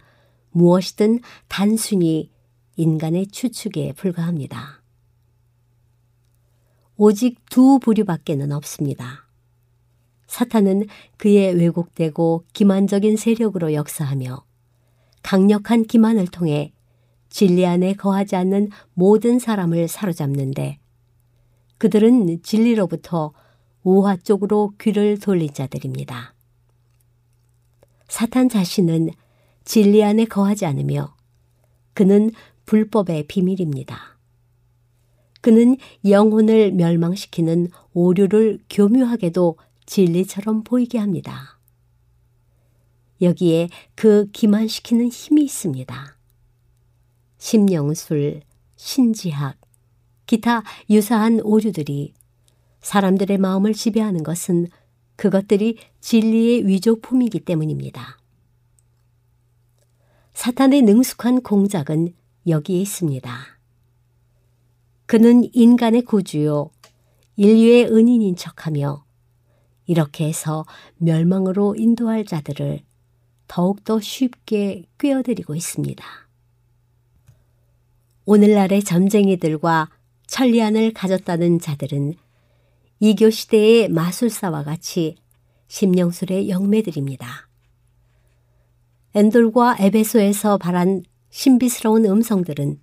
무엇이든 0.51 1.21
단순히 1.49 2.31
인간의 2.77 3.29
추측에 3.29 3.93
불과합니다. 3.93 4.83
오직 6.97 7.39
두 7.51 7.79
부류밖에는 7.81 8.53
없습니다. 8.53 9.29
사탄은 10.27 10.87
그의 11.17 11.55
왜곡되고 11.55 12.45
기만적인 12.53 13.17
세력으로 13.17 13.73
역사하며 13.73 14.45
강력한 15.23 15.85
기만을 15.85 16.27
통해 16.27 16.73
진리 17.29 17.67
안에 17.67 17.95
거하지 17.95 18.37
않는 18.37 18.71
모든 18.93 19.39
사람을 19.39 19.89
사로잡는데 19.89 20.79
그들은 21.79 22.43
진리로부터 22.43 23.33
우화 23.83 24.17
쪽으로 24.17 24.73
귀를 24.81 25.19
돌린 25.19 25.53
자들입니다. 25.53 26.34
사탄 28.09 28.49
자신은 28.49 29.11
진리 29.65 30.03
안에 30.05 30.27
거하지 30.27 30.67
않으며 30.67 31.15
그는 31.95 32.31
불법의 32.67 33.27
비밀입니다. 33.27 34.19
그는 35.41 35.77
영혼을 36.09 36.73
멸망시키는 36.73 37.69
오류를 37.93 38.61
교묘하게도 38.71 39.57
진리처럼 39.87 40.65
보이게 40.65 40.99
합니다. 40.99 41.59
여기에 43.21 43.69
그 43.95 44.31
기만시키는 44.33 45.09
힘이 45.09 45.45
있습니다. 45.45 46.17
심령술, 47.39 48.41
신지학, 48.77 49.61
기타 50.27 50.63
유사한 50.89 51.41
오류들이 51.41 52.15
사람들의 52.81 53.39
마음을 53.39 53.75
지배하는 53.75 54.23
것은 54.23 54.69
그것들이 55.17 55.79
진리의 56.01 56.67
위조품이기 56.67 57.41
때문입니다. 57.41 58.19
사탄의 60.33 60.83
능숙한 60.83 61.43
공작은 61.43 62.15
여기에 62.47 62.81
있습니다. 62.81 63.55
그는 65.07 65.49
인간의 65.53 66.03
구주요, 66.03 66.71
인류의 67.37 67.87
은인인 67.87 68.37
척하며 68.37 69.05
이렇게 69.87 70.27
해서 70.27 70.65
멸망으로 70.97 71.77
인도할 71.77 72.25
자들을 72.25 72.81
더욱더 73.47 74.01
쉽게 74.01 74.85
꿰어들이고 74.99 75.55
있습니다. 75.55 76.05
오늘날의 78.25 78.83
점쟁이들과 78.83 79.91
천리안을 80.27 80.95
가졌다는 80.95 81.61
자들은 81.61 82.15
이교 83.01 83.31
시대의 83.31 83.89
마술사와 83.89 84.65
같이 84.65 85.17
심령술의 85.69 86.49
영매들입니다. 86.49 87.49
엔돌과 89.15 89.77
에베소에서 89.81 90.59
발한 90.59 91.03
신비스러운 91.31 92.05
음성들은 92.05 92.81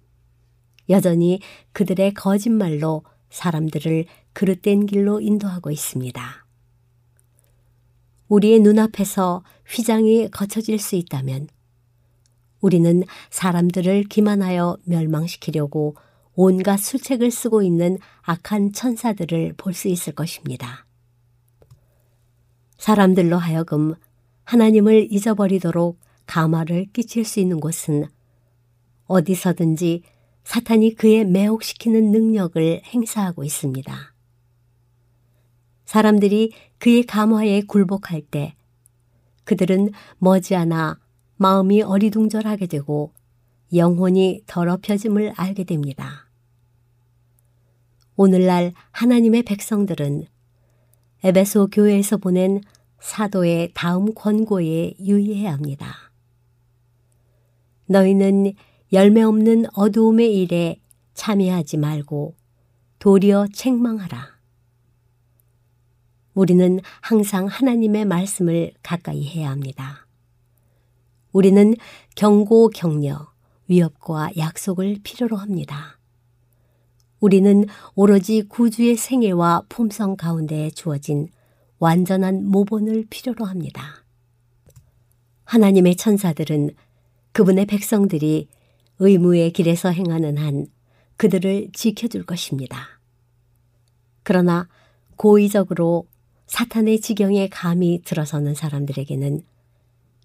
여전히 0.89 1.39
그들의 1.71 2.13
거짓말로 2.13 3.03
사람들을 3.29 4.05
그릇된 4.33 4.85
길로 4.85 5.21
인도하고 5.21 5.71
있습니다. 5.71 6.45
우리의 8.27 8.59
눈앞에서 8.59 9.43
휘장이 9.67 10.29
거쳐질 10.31 10.79
수 10.79 10.95
있다면 10.95 11.47
우리는 12.61 13.03
사람들을 13.29 14.05
기만하여 14.05 14.77
멸망시키려고 14.85 15.95
온갖 16.43 16.77
수책을 16.77 17.29
쓰고 17.29 17.61
있는 17.61 17.99
악한 18.23 18.73
천사들을 18.73 19.53
볼 19.57 19.75
수 19.75 19.87
있을 19.89 20.13
것입니다. 20.13 20.87
사람들로 22.79 23.37
하여금 23.37 23.93
하나님을 24.45 25.13
잊어버리도록 25.13 25.99
가마를 26.25 26.87
끼칠 26.93 27.25
수 27.25 27.39
있는 27.39 27.59
곳은 27.59 28.05
어디서든지 29.05 30.01
사탄이 30.43 30.95
그의 30.95 31.25
매혹시키는 31.25 32.09
능력을 32.09 32.81
행사하고 32.85 33.43
있습니다. 33.43 33.93
사람들이 35.85 36.53
그의 36.79 37.03
감화에 37.03 37.61
굴복할 37.67 38.23
때 38.23 38.55
그들은 39.43 39.91
머지않아 40.17 40.97
마음이 41.35 41.83
어리둥절하게 41.83 42.65
되고 42.65 43.13
영혼이 43.75 44.41
더럽혀짐을 44.47 45.33
알게 45.37 45.65
됩니다. 45.65 46.30
오늘날 48.23 48.73
하나님의 48.91 49.41
백성들은 49.41 50.27
에베소 51.23 51.69
교회에서 51.71 52.17
보낸 52.17 52.61
사도의 52.99 53.71
다음 53.73 54.13
권고에 54.13 54.93
유의해야 54.99 55.51
합니다. 55.51 55.95
너희는 57.87 58.53
열매 58.93 59.23
없는 59.23 59.65
어두움의 59.73 60.39
일에 60.39 60.79
참여하지 61.15 61.77
말고 61.77 62.35
도리어 62.99 63.47
책망하라. 63.55 64.27
우리는 66.35 66.79
항상 67.01 67.47
하나님의 67.47 68.05
말씀을 68.05 68.73
가까이 68.83 69.27
해야 69.27 69.49
합니다. 69.49 70.05
우리는 71.31 71.73
경고, 72.15 72.69
격려, 72.69 73.31
위협과 73.67 74.29
약속을 74.37 74.99
필요로 75.01 75.37
합니다. 75.37 75.97
우리는 77.21 77.65
오로지 77.95 78.41
구주의 78.41 78.97
생애와 78.97 79.63
품성 79.69 80.17
가운데 80.17 80.71
주어진 80.71 81.29
완전한 81.77 82.43
모본을 82.43 83.05
필요로 83.09 83.45
합니다. 83.45 84.03
하나님의 85.45 85.95
천사들은 85.95 86.71
그분의 87.31 87.67
백성들이 87.67 88.47
의무의 88.99 89.53
길에서 89.53 89.89
행하는 89.89 90.37
한 90.37 90.65
그들을 91.17 91.69
지켜줄 91.73 92.25
것입니다. 92.25 92.99
그러나 94.23 94.67
고의적으로 95.15 96.07
사탄의 96.47 97.01
지경에 97.01 97.49
감히 97.49 98.01
들어서는 98.03 98.55
사람들에게는 98.55 99.43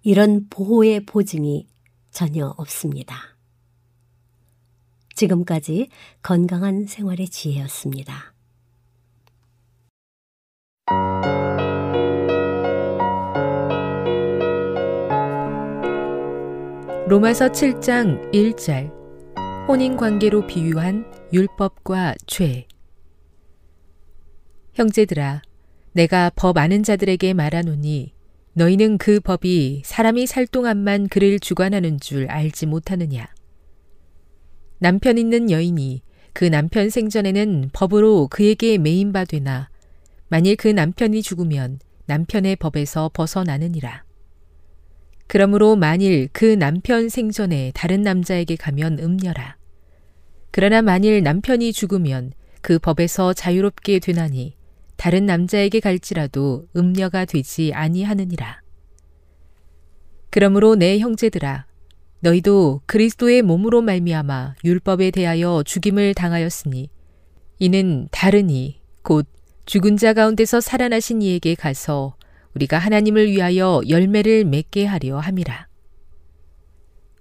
이런 0.03 0.47
보호의 0.49 1.05
보증이 1.05 1.67
전혀 2.11 2.47
없습니다. 2.57 3.36
지금까지 5.17 5.89
건강한 6.21 6.85
생활의 6.85 7.27
지혜였습니다. 7.27 8.33
로마서 17.07 17.49
7장 17.49 18.31
1절. 18.31 18.91
혼인 19.67 19.97
관계로 19.97 20.45
비유한 20.45 21.05
율법과 21.33 22.15
죄. 22.27 22.67
형제들아 24.75 25.41
내가 25.93 26.31
법 26.35 26.57
아는 26.57 26.83
자들에게 26.83 27.33
말하노니 27.33 28.13
너희는 28.53 28.97
그 28.97 29.19
법이 29.19 29.81
사람이 29.83 30.27
살 30.27 30.45
동안만 30.45 31.07
그를 31.07 31.39
주관하는 31.39 31.99
줄 31.99 32.29
알지 32.29 32.67
못하느냐 32.67 33.27
남편 34.79 35.17
있는 35.17 35.49
여인이 35.49 36.01
그 36.33 36.45
남편 36.45 36.89
생전에는 36.89 37.69
법으로 37.73 38.27
그에게 38.29 38.77
매인바 38.77 39.25
되나 39.25 39.69
만일 40.29 40.55
그 40.55 40.67
남편이 40.67 41.21
죽으면 41.21 41.79
남편의 42.05 42.57
법에서 42.57 43.09
벗어나느니라 43.13 44.07
그러므로 45.27 45.75
만일 45.75 46.29
그 46.31 46.45
남편 46.45 47.09
생전에 47.09 47.71
다른 47.75 48.01
남자에게 48.01 48.55
가면 48.55 48.99
음녀라. 48.99 49.57
그러나 50.51 50.81
만일 50.81 51.21
남편이 51.21 51.73
죽으면 51.73 52.31
그 52.61 52.79
법에서 52.79 53.33
자유롭게 53.33 53.99
되나니 53.99 54.55
다른 54.95 55.25
남자에게 55.25 55.81
갈지라도 55.81 56.67
음녀가 56.75 57.25
되지 57.25 57.71
아니하느니라. 57.73 58.61
그러므로 60.29 60.75
내 60.75 60.97
형제들아 60.99 61.66
너희도 62.19 62.81
그리스도의 62.85 63.41
몸으로 63.43 63.81
말미암아 63.81 64.55
율법에 64.63 65.11
대하여 65.11 65.63
죽임을 65.65 66.13
당하였으니 66.13 66.89
이는 67.59 68.07
다르니 68.11 68.79
곧 69.03 69.27
죽은 69.65 69.97
자 69.97 70.13
가운데서 70.13 70.61
살아나신 70.61 71.21
이에게 71.21 71.53
가서 71.53 72.15
우리가 72.55 72.77
하나님을 72.77 73.29
위하여 73.29 73.81
열매를 73.87 74.45
맺게 74.45 74.85
하려 74.85 75.19
함이라. 75.19 75.67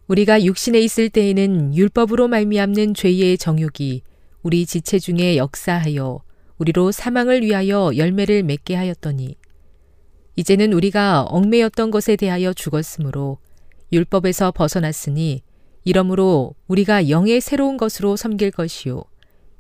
우리가 0.07 0.45
육신에 0.45 0.81
있을 0.81 1.11
때에는 1.11 1.75
율법으로 1.75 2.29
말미암는 2.29 2.95
죄의 2.95 3.37
정욕이 3.39 4.03
우리 4.43 4.65
지체 4.65 4.99
중에 4.99 5.37
역사하여 5.37 6.23
우리로 6.59 6.93
사망을 6.93 7.43
위하여 7.43 7.91
열매를 7.97 8.45
맺게 8.45 8.77
하였더니 8.77 9.37
이제는 10.37 10.73
우리가 10.73 11.23
얽매였던 11.25 11.91
것에 11.91 12.17
대하여 12.17 12.53
죽었으므로 12.53 13.39
율법에서 13.93 14.53
벗어났으니 14.53 15.43
이러므로 15.85 16.55
우리가 16.67 17.09
영의 17.09 17.41
새로운 17.41 17.77
것으로 17.77 18.17
섬길 18.17 18.51
것이요 18.51 19.05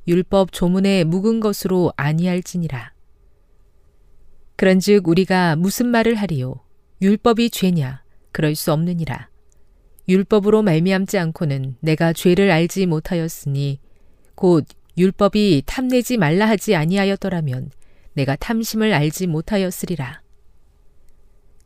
율법 0.09 0.53
조문에 0.53 1.05
묵은 1.05 1.41
것으로 1.41 1.93
아니할지니라. 1.97 2.93
그런즉 4.57 5.07
우리가 5.09 5.57
무슨 5.57 5.87
말을 5.87 6.14
하리요? 6.14 6.61
율법이 7.03 7.51
죄냐? 7.51 8.03
그럴 8.33 8.55
수 8.55 8.72
없느니라. 8.72 9.29
율법으로 10.09 10.62
말미암지 10.62 11.18
않고는 11.18 11.77
내가 11.81 12.12
죄를 12.12 12.51
알지 12.51 12.87
못하였으니 12.87 13.81
곧 14.35 14.64
율법이 14.97 15.64
탐내지 15.66 16.16
말라 16.16 16.49
하지 16.49 16.74
아니하였더라면 16.74 17.70
내가 18.14 18.37
탐심을 18.37 18.95
알지 18.95 19.27
못하였으리라. 19.27 20.22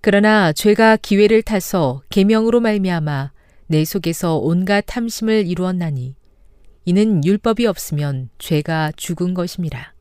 그러나 0.02 0.52
죄가 0.52 0.96
기회를 0.96 1.42
타서 1.42 2.02
계명으로 2.08 2.60
말미암아 2.60 3.32
내 3.66 3.84
속에서 3.84 4.38
온갖 4.38 4.82
탐심을 4.86 5.46
이루었나니 5.46 6.14
이는 6.86 7.24
율법이 7.24 7.66
없으면 7.66 8.30
죄가 8.38 8.92
죽은 8.96 9.34
것임이라. 9.34 9.92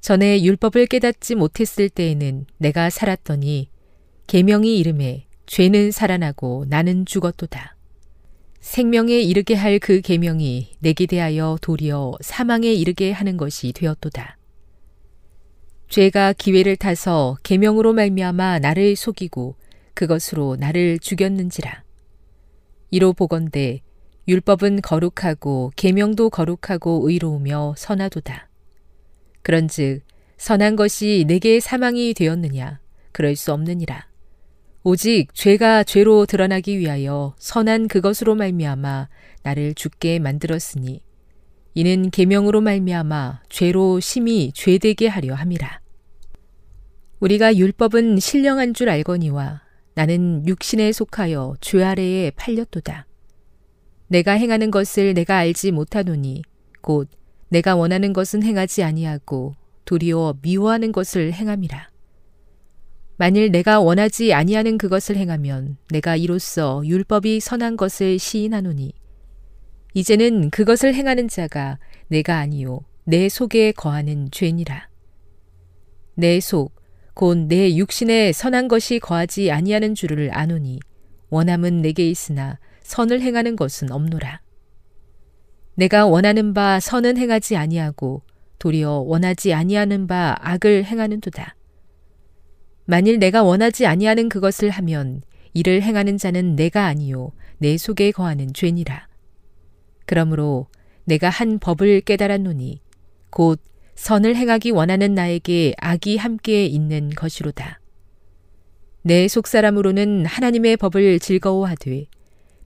전에 0.00 0.42
율법을 0.42 0.86
깨닫지 0.86 1.36
못했을 1.36 1.88
때에는 1.88 2.46
내가 2.58 2.90
살았더니 2.90 3.68
계명이 4.26 4.76
이름에 4.78 5.26
죄는 5.46 5.92
살아나고 5.92 6.66
나는 6.68 7.06
죽었도다. 7.06 7.76
생명에 8.60 9.20
이르게 9.20 9.54
할 9.54 9.78
그 9.78 10.00
계명이 10.00 10.74
내게 10.80 11.06
대하여 11.06 11.58
도리어 11.62 12.14
사망에 12.20 12.72
이르게 12.72 13.12
하는 13.12 13.36
것이 13.36 13.72
되었도다. 13.72 14.37
죄가 15.88 16.34
기회를 16.34 16.76
타서 16.76 17.38
계명으로 17.42 17.94
말미암아 17.94 18.58
나를 18.58 18.94
속이고 18.94 19.56
그것으로 19.94 20.56
나를 20.56 20.98
죽였는지라. 20.98 21.82
이로 22.90 23.14
보건대 23.14 23.80
율법은 24.28 24.82
거룩하고 24.82 25.72
계명도 25.76 26.28
거룩하고 26.28 27.08
의로우며 27.08 27.74
선하도다. 27.78 28.48
그런즉 29.42 30.02
선한 30.36 30.76
것이 30.76 31.24
내게 31.26 31.58
사망이 31.58 32.12
되었느냐 32.12 32.80
그럴 33.12 33.34
수 33.34 33.52
없느니라. 33.54 34.06
오직 34.84 35.34
죄가 35.34 35.84
죄로 35.84 36.26
드러나기 36.26 36.78
위하여 36.78 37.34
선한 37.38 37.88
그것으로 37.88 38.34
말미암아 38.34 39.08
나를 39.42 39.74
죽게 39.74 40.18
만들었으니 40.18 41.02
이는 41.74 42.10
계명으로 42.10 42.60
말미암아 42.60 43.42
죄로 43.48 44.00
심히 44.00 44.52
죄되게 44.52 45.06
하려 45.06 45.34
함이라. 45.34 45.80
우리가 47.20 47.56
율법은 47.56 48.18
신령한 48.18 48.74
줄 48.74 48.88
알거니와 48.88 49.62
나는 49.94 50.46
육신에 50.46 50.92
속하여 50.92 51.56
죄 51.60 51.82
아래에 51.82 52.30
팔렸도다. 52.32 53.06
내가 54.08 54.32
행하는 54.32 54.70
것을 54.70 55.14
내가 55.14 55.36
알지 55.38 55.72
못하노니 55.72 56.42
곧 56.80 57.08
내가 57.48 57.76
원하는 57.76 58.12
것은 58.12 58.42
행하지 58.42 58.82
아니하고 58.82 59.54
도리어 59.84 60.36
미워하는 60.42 60.92
것을 60.92 61.32
행함이라. 61.32 61.88
만일 63.16 63.50
내가 63.50 63.80
원하지 63.80 64.32
아니하는 64.32 64.78
그것을 64.78 65.16
행하면 65.16 65.76
내가 65.90 66.14
이로써 66.14 66.82
율법이 66.84 67.40
선한 67.40 67.76
것을 67.76 68.18
시인하노니 68.18 68.92
이제는 69.94 70.50
그것을 70.50 70.94
행하는 70.94 71.28
자가 71.28 71.78
내가 72.08 72.38
아니요 72.38 72.80
내 73.04 73.28
속에 73.28 73.72
거하는 73.72 74.30
죄니라. 74.30 74.88
내 76.14 76.40
속, 76.40 76.74
곧 77.14 77.48
내 77.48 77.74
육신에 77.74 78.32
선한 78.32 78.68
것이 78.68 78.98
거하지 78.98 79.50
아니하는 79.50 79.94
줄을 79.94 80.30
아노니 80.32 80.78
원함은 81.30 81.82
내게 81.82 82.08
있으나 82.08 82.58
선을 82.82 83.20
행하는 83.20 83.56
것은 83.56 83.90
없노라. 83.90 84.40
내가 85.74 86.06
원하는 86.06 86.54
바 86.54 86.80
선은 86.80 87.16
행하지 87.16 87.56
아니하고 87.56 88.22
도리어 88.58 89.04
원하지 89.06 89.52
아니하는 89.52 90.06
바 90.06 90.36
악을 90.40 90.84
행하는도다. 90.84 91.56
만일 92.84 93.18
내가 93.18 93.42
원하지 93.42 93.86
아니하는 93.86 94.28
그것을 94.28 94.70
하면 94.70 95.22
이를 95.54 95.82
행하는 95.82 96.18
자는 96.18 96.56
내가 96.56 96.86
아니요 96.86 97.32
내 97.58 97.76
속에 97.76 98.12
거하는 98.12 98.52
죄니라. 98.52 99.07
그러므로 100.08 100.68
내가 101.04 101.28
한 101.28 101.58
법을 101.58 102.00
깨달았노니 102.00 102.80
곧 103.28 103.60
선을 103.94 104.36
행하기 104.36 104.70
원하는 104.70 105.12
나에게 105.12 105.74
악이 105.76 106.16
함께 106.16 106.64
있는 106.64 107.10
것이로다. 107.10 107.78
내 109.02 109.28
속사람으로는 109.28 110.24
하나님의 110.24 110.78
법을 110.78 111.18
즐거워하되 111.18 112.06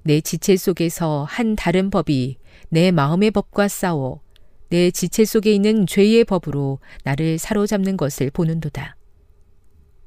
내 0.04 0.20
지체 0.20 0.56
속에서 0.56 1.26
한 1.28 1.56
다른 1.56 1.90
법이 1.90 2.36
내 2.68 2.92
마음의 2.92 3.32
법과 3.32 3.66
싸워 3.66 4.20
내 4.68 4.92
지체 4.92 5.24
속에 5.24 5.52
있는 5.52 5.84
죄의 5.88 6.24
법으로 6.24 6.78
나를 7.02 7.38
사로잡는 7.38 7.96
것을 7.96 8.30
보는도다. 8.30 8.96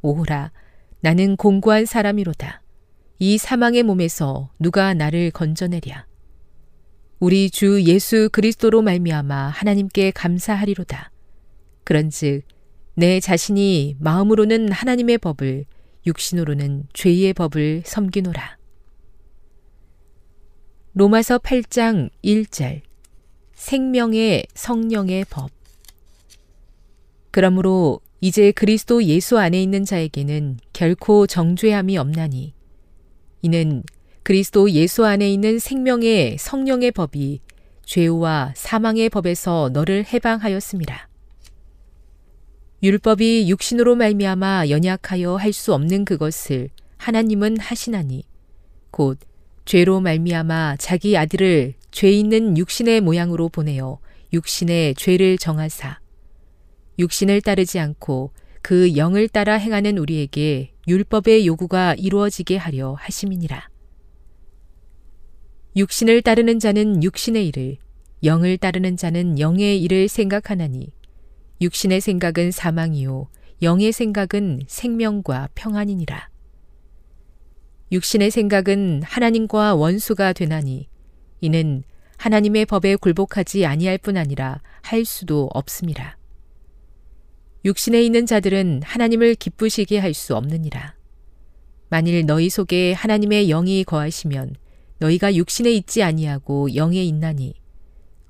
오호라, 0.01 0.53
나는 1.01 1.35
공고한 1.35 1.85
사람이로다. 1.85 2.61
이 3.19 3.37
사망의 3.37 3.83
몸에서 3.83 4.51
누가 4.57 4.93
나를 4.93 5.31
건져내랴. 5.31 6.14
우리 7.19 7.49
주 7.49 7.81
예수 7.83 8.29
그리스도로 8.31 8.81
말미암아 8.81 9.47
하나님께 9.49 10.11
감사하리로다. 10.11 11.11
그런즉 11.85 12.43
내 12.95 13.19
자신이 13.19 13.95
마음으로는 13.99 14.71
하나님의 14.71 15.19
법을 15.19 15.65
육신으로는 16.05 16.87
죄의 16.93 17.33
법을 17.33 17.83
섬기노라. 17.85 18.57
로마서 20.93 21.39
8장 21.39 22.09
1절 22.23 22.81
생명의 23.53 24.45
성령의 24.53 25.25
법 25.29 25.49
그러므로 27.31 27.99
이제 28.21 28.51
그리스도 28.51 29.03
예수 29.03 29.37
안에 29.37 29.61
있는 29.61 29.83
자에게는 29.83 30.57
결코 30.71 31.27
정죄함이 31.27 31.97
없나니 31.97 32.53
이는 33.41 33.83
그리스도 34.25 34.71
예수 34.71 35.05
안에 35.05 35.29
있는 35.29 35.59
생명의 35.59 36.37
성령의 36.39 36.93
법이 36.93 37.41
죄와 37.85 38.53
사망의 38.55 39.11
법에서 39.11 39.69
너를 39.71 40.03
해방하였습니다. 40.03 41.07
율법이 42.81 43.47
육신으로 43.47 43.93
말미암아 43.93 44.69
연약하여 44.69 45.35
할 45.35 45.53
수 45.53 45.75
없는 45.75 46.05
그것을 46.05 46.69
하나님은 46.97 47.59
하시나니 47.59 48.23
곧 48.89 49.19
죄로 49.63 50.01
말미암아 50.01 50.77
자기 50.77 51.15
아들을 51.15 51.75
죄 51.91 52.09
있는 52.09 52.57
육신의 52.57 53.01
모양으로 53.01 53.49
보내어 53.49 53.99
육신의 54.33 54.95
죄를 54.95 55.37
정하사 55.37 55.99
육신을 56.97 57.41
따르지 57.41 57.77
않고 57.77 58.31
그 58.63 58.97
영을 58.97 59.27
따라 59.29 59.53
행하는 59.53 59.99
우리에게 59.99 60.71
율법의 60.87 61.45
요구가 61.45 61.93
이루어지게 61.93 62.57
하려 62.57 62.95
하심이니라. 62.97 63.74
육신을 65.75 66.21
따르는 66.21 66.59
자는 66.59 67.03
육신의 67.03 67.47
일을, 67.49 67.75
영을 68.23 68.57
따르는 68.57 68.95
자는 68.95 69.39
영의 69.39 69.81
일을 69.81 70.07
생각하나니, 70.07 70.93
육신의 71.59 71.99
생각은 71.99 72.51
사망이요, 72.51 73.27
영의 73.61 73.91
생각은 73.91 74.61
생명과 74.67 75.49
평안이니라. 75.53 76.29
육신의 77.91 78.31
생각은 78.31 79.01
하나님과 79.03 79.75
원수가 79.75 80.31
되나니, 80.31 80.87
이는 81.41 81.83
하나님의 82.15 82.67
법에 82.67 82.95
굴복하지 82.95 83.65
아니할 83.65 83.97
뿐 83.97 84.15
아니라 84.15 84.61
할 84.81 85.03
수도 85.03 85.49
없습니다. 85.53 86.17
육신에 87.65 88.01
있는 88.01 88.25
자들은 88.25 88.81
하나님을 88.85 89.35
기쁘시게 89.35 89.99
할 89.99 90.13
수 90.13 90.37
없느니라. 90.37 90.95
만일 91.89 92.25
너희 92.25 92.49
속에 92.49 92.93
하나님의 92.93 93.47
영이 93.47 93.83
거하시면 93.83 94.55
너희가 94.99 95.35
육신에 95.35 95.71
있지 95.73 96.03
아니하고 96.03 96.75
영에 96.75 97.03
있나니 97.03 97.53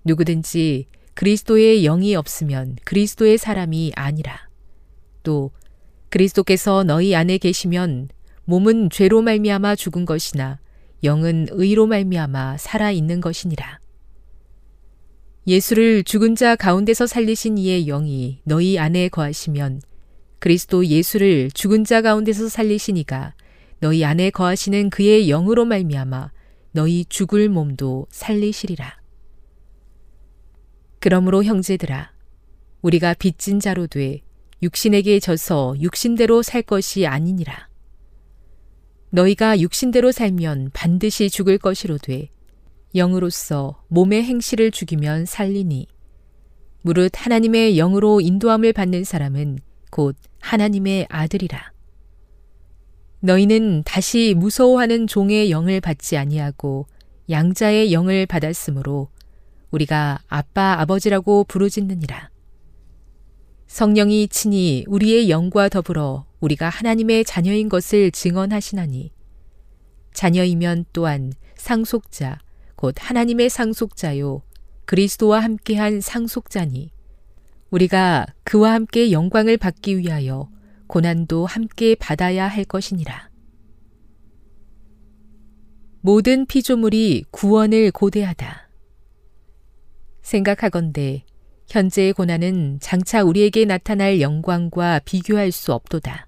누구든지 0.03 0.87
그리스도의 1.13 1.83
영이 1.83 2.15
없으면 2.15 2.77
그리스도의 2.83 3.37
사람이 3.37 3.93
아니라. 3.95 4.49
또 5.23 5.51
그리스도께서 6.09 6.83
너희 6.83 7.15
안에 7.15 7.37
계시면 7.37 8.09
몸은 8.45 8.89
죄로 8.89 9.21
말미암아 9.21 9.75
죽은 9.75 10.05
것이나 10.05 10.59
영은 11.03 11.47
의로 11.51 11.87
말미암아 11.87 12.57
살아 12.57 12.91
있는 12.91 13.21
것이니라. 13.21 13.79
예수를 15.47 16.03
죽은 16.03 16.35
자 16.35 16.55
가운데서 16.55 17.07
살리신 17.07 17.57
이의 17.57 17.85
영이 17.85 18.41
너희 18.43 18.79
안에 18.79 19.09
거하시면 19.09 19.81
그리스도 20.39 20.85
예수를 20.85 21.51
죽은 21.51 21.85
자 21.85 22.01
가운데서 22.01 22.49
살리시니가 22.49 23.35
너희 23.79 24.03
안에 24.03 24.31
거하시는 24.31 24.89
그의 24.89 25.27
영으로 25.27 25.65
말미암아 25.65 26.31
너희 26.75 27.05
죽을 27.05 27.47
몸도 27.47 28.05
살리시리라. 28.09 28.99
그러므로 30.99 31.41
형제들아 31.41 32.11
우리가 32.81 33.13
빚진 33.13 33.61
자로 33.61 33.87
돼 33.87 34.19
육신에게 34.61 35.21
져서 35.21 35.75
육신대로 35.79 36.41
살 36.41 36.61
것이 36.61 37.07
아니니라. 37.07 37.69
너희가 39.11 39.61
육신대로 39.61 40.11
살면 40.11 40.71
반드시 40.73 41.29
죽을 41.29 41.57
것이로 41.57 41.97
돼 41.97 42.27
영으로서 42.93 43.81
몸의 43.87 44.23
행실을 44.23 44.71
죽이면 44.71 45.27
살리니 45.27 45.87
무릇 46.81 47.13
하나님의 47.15 47.77
영으로 47.77 48.19
인도함을 48.19 48.73
받는 48.73 49.05
사람은 49.05 49.59
곧 49.91 50.17
하나님의 50.41 51.07
아들이라. 51.09 51.74
너희는 53.25 53.81
다시 53.85 54.35
무서워하는 54.37 55.07
종의 55.07 55.49
영을 55.49 55.81
받지 55.81 56.15
아니하고 56.15 56.85
양자의 57.29 57.91
영을 57.91 58.27
받았으므로 58.27 59.09
우리가 59.71 60.19
아빠 60.27 60.79
아버지라고 60.79 61.43
부르짖느니라. 61.45 62.29
성령이 63.65 64.27
친히 64.27 64.85
우리의 64.87 65.29
영과 65.31 65.69
더불어 65.69 66.25
우리가 66.39 66.69
하나님의 66.69 67.25
자녀인 67.25 67.67
것을 67.67 68.11
증언하시나니 68.11 69.11
자녀이면 70.13 70.85
또한 70.93 71.33
상속자 71.55 72.39
곧 72.75 72.93
하나님의 72.97 73.49
상속자요 73.49 74.43
그리스도와 74.85 75.39
함께한 75.39 75.99
상속자니 75.99 76.91
우리가 77.71 78.27
그와 78.43 78.73
함께 78.73 79.11
영광을 79.11 79.57
받기 79.57 79.97
위하여 79.97 80.47
고난도 80.87 81.45
함께 81.45 81.95
받아야 81.95 82.47
할 82.47 82.63
것이니라. 82.63 83.29
모든 86.01 86.45
피조물이 86.45 87.25
구원을 87.31 87.91
고대하다. 87.91 88.69
생각하건대 90.21 91.25
현재의 91.67 92.13
고난은 92.13 92.77
장차 92.79 93.23
우리에게 93.23 93.65
나타날 93.65 94.21
영광과 94.21 94.99
비교할 94.99 95.51
수 95.51 95.73
없도다. 95.73 96.27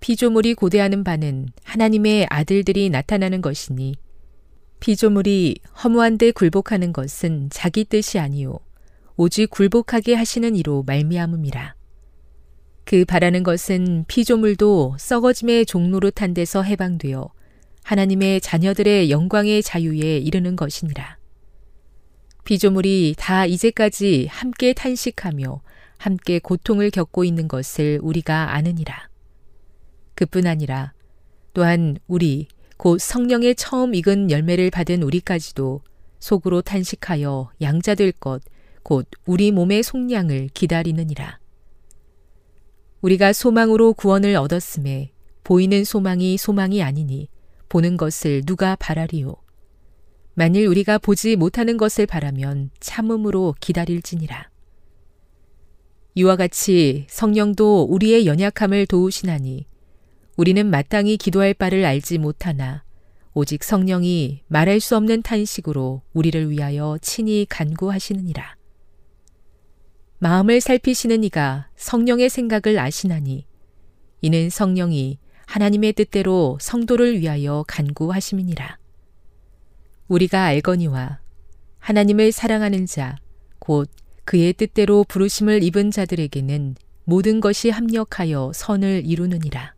피조물이 0.00 0.54
고대하는 0.54 1.04
바는 1.04 1.48
하나님의 1.64 2.26
아들들이 2.30 2.88
나타나는 2.88 3.42
것이니 3.42 3.96
피조물이 4.80 5.56
허무한데 5.82 6.30
굴복하는 6.30 6.92
것은 6.92 7.48
자기 7.50 7.84
뜻이 7.84 8.18
아니요 8.18 8.60
오직 9.16 9.50
굴복하게 9.50 10.14
하시는 10.14 10.54
이로 10.54 10.84
말미암음이라. 10.86 11.77
그 12.88 13.04
바라는 13.04 13.42
것은 13.42 14.06
피조물도 14.08 14.96
썩어짐의 14.98 15.66
종로릇한 15.66 16.32
데서 16.32 16.62
해방되어 16.62 17.30
하나님의 17.82 18.40
자녀들의 18.40 19.10
영광의 19.10 19.62
자유에 19.62 20.16
이르는 20.16 20.56
것이니라. 20.56 21.18
피조물이 22.44 23.16
다 23.18 23.44
이제까지 23.44 24.28
함께 24.30 24.72
탄식하며 24.72 25.60
함께 25.98 26.38
고통을 26.38 26.90
겪고 26.90 27.24
있는 27.24 27.46
것을 27.46 27.98
우리가 28.02 28.54
아느니라. 28.54 29.10
그뿐 30.14 30.46
아니라 30.46 30.94
또한 31.52 31.98
우리 32.06 32.48
곧 32.78 33.02
성령의 33.02 33.56
처음 33.56 33.94
익은 33.94 34.30
열매를 34.30 34.70
받은 34.70 35.02
우리까지도 35.02 35.82
속으로 36.20 36.62
탄식하여 36.62 37.50
양자될 37.60 38.12
것, 38.12 38.40
곧 38.82 39.06
우리 39.26 39.52
몸의 39.52 39.82
속량을 39.82 40.48
기다리느니라. 40.54 41.37
우리가 43.00 43.32
소망으로 43.32 43.94
구원을 43.94 44.34
얻었음에 44.36 45.12
보이는 45.44 45.84
소망이 45.84 46.36
소망이 46.36 46.82
아니니 46.82 47.28
보는 47.68 47.96
것을 47.96 48.42
누가 48.44 48.76
바라리요. 48.76 49.36
만일 50.34 50.66
우리가 50.66 50.98
보지 50.98 51.36
못하는 51.36 51.76
것을 51.76 52.06
바라면 52.06 52.70
참음으로 52.80 53.54
기다릴지니라. 53.60 54.50
이와 56.14 56.36
같이 56.36 57.06
성령도 57.08 57.84
우리의 57.84 58.26
연약함을 58.26 58.86
도우시나니 58.86 59.66
우리는 60.36 60.66
마땅히 60.66 61.16
기도할 61.16 61.54
바를 61.54 61.84
알지 61.84 62.18
못하나 62.18 62.84
오직 63.34 63.62
성령이 63.62 64.42
말할 64.48 64.80
수 64.80 64.96
없는 64.96 65.22
탄식으로 65.22 66.02
우리를 66.12 66.50
위하여 66.50 66.98
친히 67.00 67.46
간구하시느니라. 67.48 68.57
마음을 70.20 70.60
살피시는 70.60 71.22
이가 71.24 71.68
성령의 71.76 72.28
생각을 72.28 72.78
아시나니 72.80 73.46
이는 74.20 74.50
성령이 74.50 75.18
하나님의 75.46 75.92
뜻대로 75.92 76.58
성도를 76.60 77.20
위하여 77.20 77.64
간구하심이니라. 77.68 78.78
우리가 80.08 80.44
알거니와 80.44 81.20
하나님을 81.78 82.32
사랑하는 82.32 82.86
자, 82.86 83.16
곧 83.60 83.88
그의 84.24 84.54
뜻대로 84.54 85.04
부르심을 85.04 85.62
입은 85.62 85.92
자들에게는 85.92 86.74
모든 87.04 87.40
것이 87.40 87.70
합력하여 87.70 88.50
선을 88.54 89.04
이루느니라. 89.06 89.74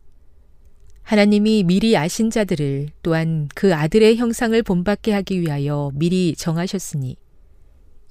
하나님이 1.03 1.63
미리 1.63 1.95
아신 1.95 2.31
자들을 2.31 2.89
또한 3.03 3.47
그 3.53 3.75
아들의 3.75 4.17
형상을 4.17 4.61
본받게 4.63 5.13
하기 5.13 5.41
위하여 5.41 5.91
미리 5.93 6.33
정하셨으니 6.35 7.17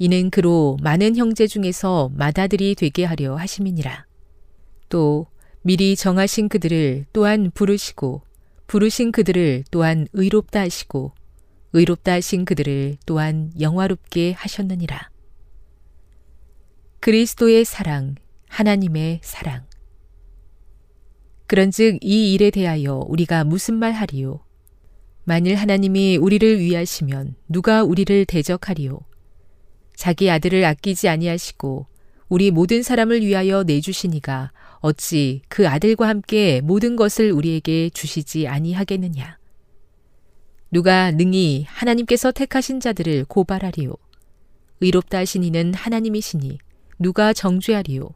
이는 0.02 0.30
그로 0.30 0.78
많은 0.80 1.14
형제 1.14 1.46
중에서 1.46 2.10
맏아들이 2.14 2.74
되게 2.74 3.04
하려 3.04 3.36
하심이니라. 3.36 4.06
또 4.88 5.26
미리 5.60 5.94
정하신 5.94 6.48
그들을 6.48 7.04
또한 7.12 7.50
부르시고 7.52 8.22
부르신 8.66 9.12
그들을 9.12 9.64
또한 9.70 10.08
의롭다 10.14 10.60
하시고 10.60 11.12
의롭다 11.74 12.14
하신 12.14 12.46
그들을 12.46 12.96
또한 13.04 13.52
영화롭게 13.60 14.32
하셨느니라. 14.32 15.10
그리스도의 17.00 17.66
사랑, 17.66 18.14
하나님의 18.48 19.20
사랑. 19.22 19.66
그런즉 21.46 21.98
이 22.00 22.32
일에 22.32 22.48
대하여 22.50 23.04
우리가 23.06 23.44
무슨 23.44 23.74
말 23.74 23.92
하리요? 23.92 24.40
만일 25.24 25.56
하나님이 25.56 26.16
우리를 26.16 26.58
위하시면 26.58 27.34
누가 27.50 27.82
우리를 27.82 28.24
대적하리요? 28.24 29.09
자기 30.00 30.30
아들을 30.30 30.64
아끼지 30.64 31.10
아니하시고 31.10 31.84
우리 32.30 32.50
모든 32.50 32.82
사람을 32.82 33.20
위하여 33.20 33.64
내주시니가 33.64 34.50
어찌 34.78 35.42
그 35.50 35.68
아들과 35.68 36.08
함께 36.08 36.62
모든 36.62 36.96
것을 36.96 37.30
우리에게 37.30 37.90
주시지 37.90 38.48
아니하겠느냐? 38.48 39.36
누가 40.70 41.10
능히 41.10 41.66
하나님께서 41.68 42.32
택하신 42.32 42.80
자들을 42.80 43.26
고발하리요? 43.26 43.92
의롭다 44.80 45.18
하신 45.18 45.44
이는 45.44 45.74
하나님이시니 45.74 46.56
누가 46.98 47.34
정죄하리요? 47.34 48.08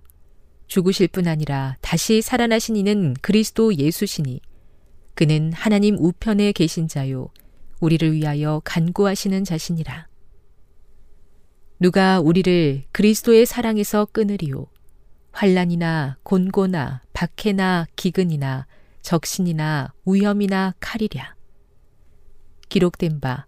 죽으실 0.68 1.08
뿐 1.08 1.28
아니라 1.28 1.76
다시 1.82 2.22
살아나신 2.22 2.76
이는 2.76 3.12
그리스도 3.20 3.74
예수시니 3.74 4.40
그는 5.14 5.52
하나님 5.52 5.98
우편에 5.98 6.52
계신 6.52 6.88
자요 6.88 7.28
우리를 7.80 8.10
위하여 8.14 8.62
간구하시는 8.64 9.44
자신이라. 9.44 10.13
누가 11.84 12.18
우리를 12.18 12.84
그리스도의 12.92 13.44
사랑에서 13.44 14.06
끊으리요 14.06 14.68
환란이나 15.32 16.16
곤고나 16.22 17.02
박해나 17.12 17.84
기근이나 17.94 18.66
적신이나 19.02 19.92
위험이나 20.06 20.72
칼이랴. 20.80 21.34
기록된 22.70 23.20
바 23.20 23.44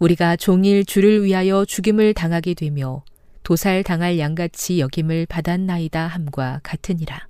우리가 0.00 0.34
종일 0.34 0.84
주를 0.84 1.22
위하여 1.22 1.64
죽임을 1.64 2.14
당하게 2.14 2.54
되며 2.54 3.04
도살 3.44 3.84
당할 3.84 4.18
양같이 4.18 4.80
여김을 4.80 5.26
받았나이다 5.26 6.04
함과 6.08 6.58
같으니라. 6.64 7.28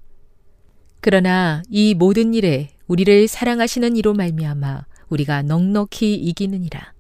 그러나 1.03 1.63
이 1.69 1.93
모든 1.93 2.33
일에 2.33 2.71
우리를 2.87 3.29
사랑하시는 3.29 3.97
이로 3.97 4.15
말미암아 4.15 4.87
우리가 5.11 5.43
넉넉히 5.43 6.15
이기느니라. 6.15 6.95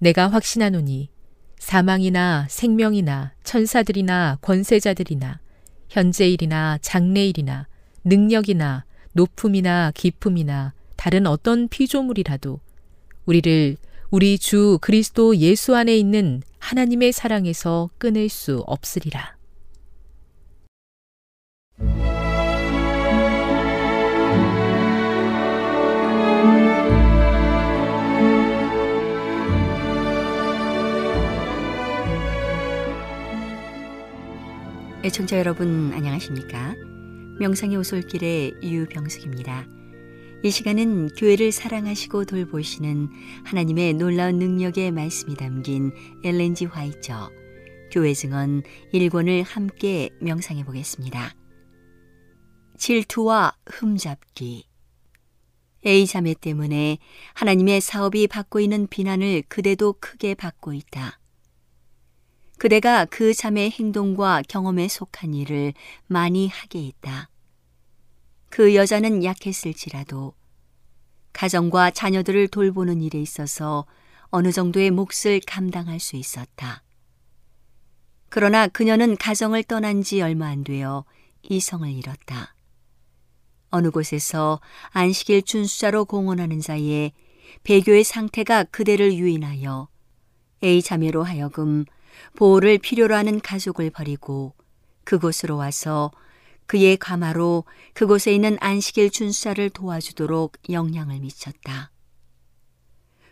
내가 0.00 0.28
확신하노니 0.28 1.15
사망이나 1.58 2.46
생명이나 2.48 3.32
천사들이나 3.44 4.38
권세자들이나 4.40 5.40
현재일이나 5.88 6.78
장래일이나 6.82 7.66
능력이나 8.04 8.84
높음이나 9.12 9.92
기품이나 9.94 10.74
다른 10.96 11.26
어떤 11.26 11.68
피조물이라도 11.68 12.60
우리를 13.24 13.76
우리 14.10 14.38
주 14.38 14.78
그리스도 14.80 15.36
예수 15.36 15.74
안에 15.74 15.96
있는 15.96 16.42
하나님의 16.58 17.12
사랑에서 17.12 17.90
끊을 17.98 18.28
수 18.28 18.62
없으리라. 18.66 19.35
애청자 35.04 35.38
여러분 35.38 35.92
안녕하십니까? 35.92 36.74
명상의 37.38 37.76
오솔길의 37.76 38.54
유병숙입니다. 38.62 39.66
이 40.42 40.50
시간은 40.50 41.08
교회를 41.08 41.52
사랑하시고 41.52 42.24
돌보시는 42.24 43.08
하나님의 43.44 43.94
놀라운 43.94 44.38
능력의 44.38 44.90
말씀이 44.92 45.36
담긴 45.36 45.92
엘렌지 46.24 46.64
화이처 46.64 47.30
교회 47.92 48.14
증언 48.14 48.62
1권을 48.92 49.44
함께 49.46 50.10
명상해 50.20 50.64
보겠습니다. 50.64 51.34
질투와 52.78 53.54
흠잡기 53.66 54.66
A 55.86 56.06
자매 56.06 56.34
때문에 56.34 56.98
하나님의 57.34 57.80
사업이 57.80 58.26
받고 58.26 58.60
있는 58.60 58.86
비난을 58.86 59.44
그대도 59.48 59.94
크게 60.00 60.34
받고 60.34 60.72
있다. 60.72 61.20
그대가 62.58 63.04
그 63.04 63.34
자매의 63.34 63.70
행동과 63.70 64.42
경험에 64.48 64.88
속한 64.88 65.34
일을 65.34 65.74
많이 66.06 66.48
하게 66.48 66.86
했다. 66.86 67.28
그 68.48 68.74
여자는 68.74 69.24
약했을지라도 69.24 70.34
가정과 71.32 71.90
자녀들을 71.90 72.48
돌보는 72.48 73.02
일에 73.02 73.20
있어서 73.20 73.84
어느 74.28 74.52
정도의 74.52 74.90
몫을 74.90 75.40
감당할 75.46 76.00
수 76.00 76.16
있었다. 76.16 76.82
그러나 78.30 78.66
그녀는 78.66 79.16
가정을 79.16 79.64
떠난 79.64 80.02
지 80.02 80.22
얼마 80.22 80.46
안 80.48 80.64
되어 80.64 81.04
이성을 81.42 81.88
잃었다. 81.90 82.54
어느 83.70 83.90
곳에서 83.90 84.60
안식일 84.90 85.42
준수자로 85.42 86.06
공헌하는 86.06 86.60
자의 86.60 87.12
배교의 87.64 88.04
상태가 88.04 88.64
그대를 88.64 89.14
유인하여 89.14 89.88
A 90.64 90.82
자매로 90.82 91.22
하여금 91.22 91.84
보호를 92.36 92.78
필요로 92.78 93.14
하는 93.14 93.40
가족을 93.40 93.90
버리고 93.90 94.54
그곳으로 95.04 95.56
와서 95.56 96.10
그의 96.66 96.96
가마로 96.96 97.64
그곳에 97.94 98.34
있는 98.34 98.56
안식일 98.60 99.10
준수자를 99.10 99.70
도와주도록 99.70 100.56
영향을 100.70 101.20
미쳤다. 101.20 101.92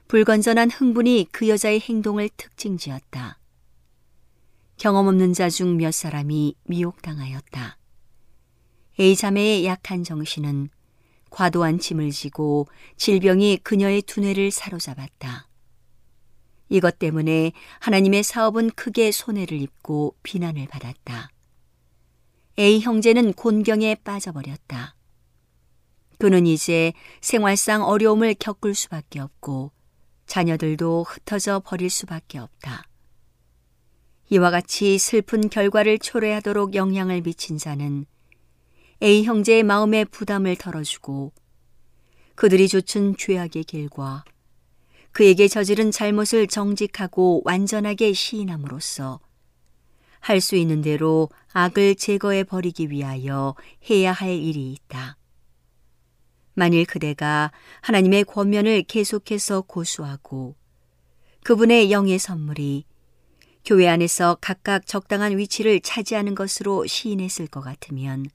불건전한 0.09 0.70
흥분이 0.70 1.28
그 1.32 1.49
여자의 1.49 1.80
행동을 1.80 2.28
특징지었다. 2.37 3.39
경험 4.76 5.09
없는 5.09 5.32
자 5.32 5.49
중 5.49 5.76
몇 5.76 5.93
사람이 5.93 6.57
미혹당하였다. 6.64 7.78
A 9.01 9.16
자매의 9.16 9.64
약한 9.64 10.05
정신은 10.05 10.68
과도한 11.30 11.80
짐을 11.80 12.11
지고 12.12 12.68
질병이 12.97 13.59
그녀의 13.64 14.03
두뇌를 14.03 14.53
사로잡았다. 14.53 15.49
이것 16.69 16.99
때문에 16.99 17.53
하나님의 17.81 18.23
사업은 18.23 18.71
크게 18.71 19.11
손해를 19.11 19.61
입고 19.61 20.17
비난을 20.23 20.67
받았다. 20.69 21.31
A 22.59 22.81
형제는 22.81 23.33
곤경에 23.35 23.97
빠져버렸다. 23.97 24.95
그는 26.19 26.47
이제 26.47 26.93
생활상 27.21 27.83
어려움을 27.85 28.35
겪을 28.35 28.75
수밖에 28.75 29.21
없고 29.21 29.73
자녀들도 30.27 31.05
흩어져 31.05 31.61
버릴 31.65 31.91
수밖에 31.91 32.39
없다. 32.39 32.85
이와 34.31 34.51
같이 34.51 34.99
슬픈 34.99 35.49
결과를 35.49 35.99
초래하도록 35.99 36.75
영향을 36.75 37.21
미친 37.21 37.59
자는 37.59 38.07
A 39.03 39.25
형제의 39.25 39.62
마음의 39.65 40.07
부담을 40.07 40.57
덜어주고 40.57 41.33
그들이 42.37 42.69
좇은 42.69 43.17
죄악의 43.19 43.65
길과 43.65 44.25
그에게 45.15 45.47
저지른 45.47 45.93
잘못을 45.93 46.49
정직하고 46.49 47.43
완전하게 47.45 48.12
시인함으로써 48.12 49.21
할 50.19 50.41
수 50.41 50.57
있는 50.57 50.83
대로 50.83 51.29
악을 51.53 51.95
제거해 51.95 52.43
버리기 52.43 52.91
위하여 52.91 53.55
해야 53.89 54.11
할 54.11 54.31
일이 54.31 54.73
있다. 54.73 55.17
만일 56.55 56.85
그대가 56.85 57.53
하나님의 57.83 58.25
권면을 58.25 58.83
계속해서 58.83 59.62
고수하고 59.62 60.57
그분의 61.45 61.93
영의 61.93 62.19
선물이 62.19 62.85
교회 63.65 63.87
안에서 63.87 64.37
각각 64.41 64.85
적당한 64.85 65.39
위치를 65.39 65.81
차지하는 65.81 66.35
것으로 66.35 66.87
시인했을 66.87 67.47
것 67.47 67.61
같으면 67.61 68.27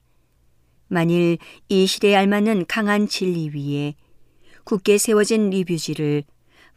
만일 0.88 1.36
이 1.68 1.86
시대에 1.86 2.16
알맞는 2.16 2.66
강한 2.68 3.06
진리 3.06 3.50
위에 3.50 3.96
굳게 4.64 4.96
세워진 4.96 5.50
리뷰지를 5.50 6.24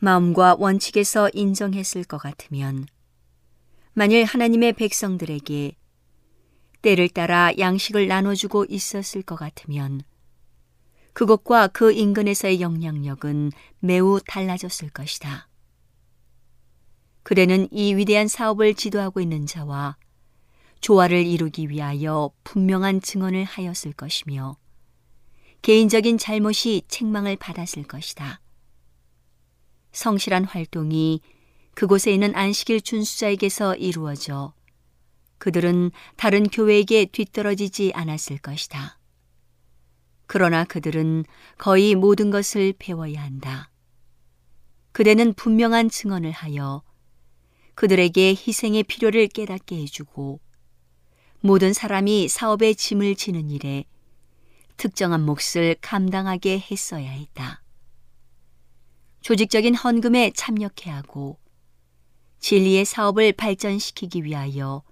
마음과 0.04 0.58
원칙에서 0.60 1.30
인정했을 1.34 2.04
것 2.04 2.18
같으면 2.18 2.88
만일 3.93 4.26
하나님의 4.26 4.74
백성들에게 4.74 5.78
때를 6.82 7.08
따라 7.08 7.54
양식을 7.58 8.10
나눠주고 8.10 8.66
있었을 8.68 9.22
것 9.22 9.38
같으면 9.38 10.01
그것과 11.14 11.68
그 11.68 11.93
인근에서의 11.93 12.60
영향력은 12.60 13.54
매우 13.80 14.20
달라졌을 14.28 14.89
것이다. 14.89 15.47
그대는 17.24 17.70
이 17.72 17.95
위대한 17.95 18.28
사업을 18.28 18.74
지도하고 18.74 19.22
있는 19.22 19.45
자와 19.45 19.95
조화를 20.82 21.26
이루기 21.26 21.70
위하여 21.70 22.30
분명한 22.43 22.99
증언을 22.99 23.45
하였을 23.45 23.93
것이며 23.93 24.58
개인적인 25.62 26.18
잘못이 26.18 26.82
책망을 26.89 27.38
받았을 27.38 27.84
것이다. 27.84 28.42
성실한 29.93 30.45
활동이 30.45 31.21
그곳에 31.75 32.11
있는 32.11 32.35
안식일 32.35 32.81
준수자에게서 32.81 33.75
이루어져 33.75 34.53
그들은 35.37 35.91
다른 36.15 36.47
교회에게 36.47 37.05
뒤떨어지지 37.05 37.91
않았을 37.95 38.37
것이다. 38.37 38.99
그러나 40.25 40.63
그들은 40.63 41.25
거의 41.57 41.95
모든 41.95 42.31
것을 42.31 42.73
배워야 42.77 43.21
한다. 43.21 43.69
그대는 44.93 45.33
분명한 45.33 45.89
증언을 45.89 46.31
하여 46.31 46.83
그들에게 47.75 48.29
희생의 48.29 48.83
필요를 48.83 49.27
깨닫게 49.27 49.75
해주고 49.77 50.39
모든 51.41 51.73
사람이 51.73 52.29
사업의 52.29 52.75
짐을 52.75 53.15
지는 53.15 53.49
일에 53.49 53.85
특정한 54.77 55.25
몫을 55.25 55.75
감당하게 55.81 56.59
했어야 56.59 57.09
했다. 57.11 57.62
조직적인 59.24 59.74
헌금에 59.74 60.32
참여해야 60.36 60.97
하고 60.97 61.39
진리의 62.39 62.84
사업을 62.84 63.32
발전시키기 63.32 64.26
위하여 64.26 64.84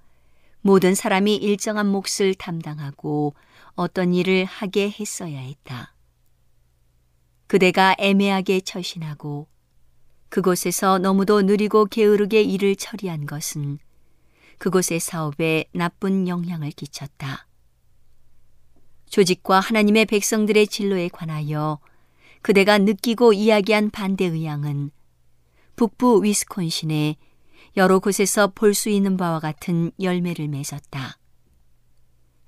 모든 0.62 0.96
사람이 0.96 1.36
일정한 1.36 1.88
몫을 1.88 2.36
담당하고 2.38 3.36
어떤 3.76 4.14
일을 4.14 4.46
하게 4.46 4.90
했어야 4.90 5.38
했다. 5.38 5.94
그대가 7.48 7.94
애매하게 8.00 8.62
처신하고 8.62 9.50
그곳에서 10.30 10.98
너무도 10.98 11.42
느리고 11.42 11.84
게으르게 11.86 12.42
일을 12.42 12.78
처리한 12.78 13.26
것은 13.26 13.80
그곳의 14.60 15.02
사업에 15.02 15.66
나쁜 15.74 16.30
영향을 16.30 16.72
끼쳤다. 16.72 17.48
조직과 19.10 19.60
하나님의 19.60 20.06
백성들의 20.06 20.68
진로에 20.68 21.10
관하여 21.10 21.82
그대가 22.42 22.78
느끼고 22.78 23.34
이야기한 23.34 23.92
반대 23.92 24.26
의향은 24.26 24.92
북부 25.76 26.24
위스콘신의 26.24 27.18
여러 27.78 28.00
곳에서 28.00 28.48
볼 28.48 28.74
수 28.74 28.90
있는 28.90 29.16
바와 29.18 29.40
같은 29.40 29.92
열매를 30.00 30.48
맺었다. 30.48 31.18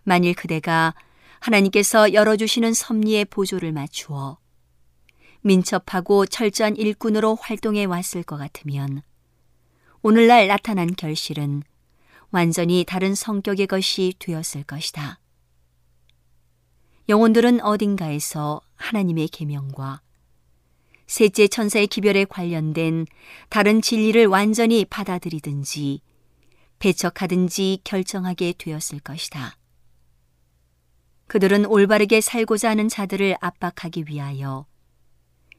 만일 0.03 0.33
그대가 0.33 0.93
하나님께서 1.39 2.13
열어주시는 2.13 2.73
섭리의 2.73 3.25
보조를 3.25 3.71
맞추어 3.71 4.37
민첩하고 5.41 6.25
철저한 6.25 6.75
일꾼으로 6.77 7.35
활동해 7.35 7.85
왔을 7.85 8.23
것 8.23 8.37
같으면 8.37 9.01
오늘날 10.01 10.47
나타난 10.47 10.87
결실은 10.95 11.63
완전히 12.31 12.83
다른 12.85 13.13
성격의 13.13 13.67
것이 13.67 14.13
되었을 14.19 14.63
것이다. 14.63 15.19
영혼들은 17.09 17.61
어딘가에서 17.61 18.61
하나님의 18.83 19.29
계명과 19.29 20.01
셋째 21.07 21.47
천사의 21.47 21.87
기별에 21.87 22.25
관련된 22.25 23.05
다른 23.49 23.81
진리를 23.81 24.25
완전히 24.27 24.83
받아들이든지 24.83 26.01
배척하든지 26.79 27.79
결정하게 27.85 28.53
되었을 28.57 28.99
것이다. 28.99 29.57
그들은 31.27 31.65
올바르게 31.65 32.19
살고자 32.19 32.71
하는 32.71 32.89
자들을 32.89 33.37
압박하기 33.39 34.05
위하여 34.07 34.65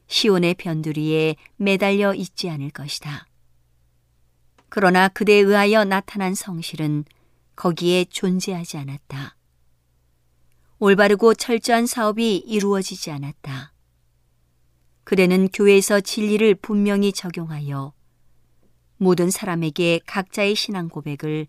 시온의 0.07 0.53
변두리에 0.53 1.35
매달려 1.57 2.13
있지 2.13 2.49
않을 2.49 2.69
것이다. 2.69 3.25
그러나 4.69 5.07
그대에 5.07 5.39
의하여 5.39 5.83
나타난 5.83 6.35
성실은 6.35 7.05
거기에 7.55 8.05
존재하지 8.05 8.77
않았다. 8.77 9.34
올바르고 10.85 11.33
철저한 11.33 11.87
사업이 11.87 12.37
이루어지지 12.45 13.09
않았다. 13.09 13.73
그대는 15.03 15.47
교회에서 15.47 15.99
진리를 15.99 16.53
분명히 16.53 17.11
적용하여 17.11 17.91
모든 18.97 19.31
사람에게 19.31 20.01
각자의 20.05 20.53
신앙 20.53 20.87
고백을 20.87 21.47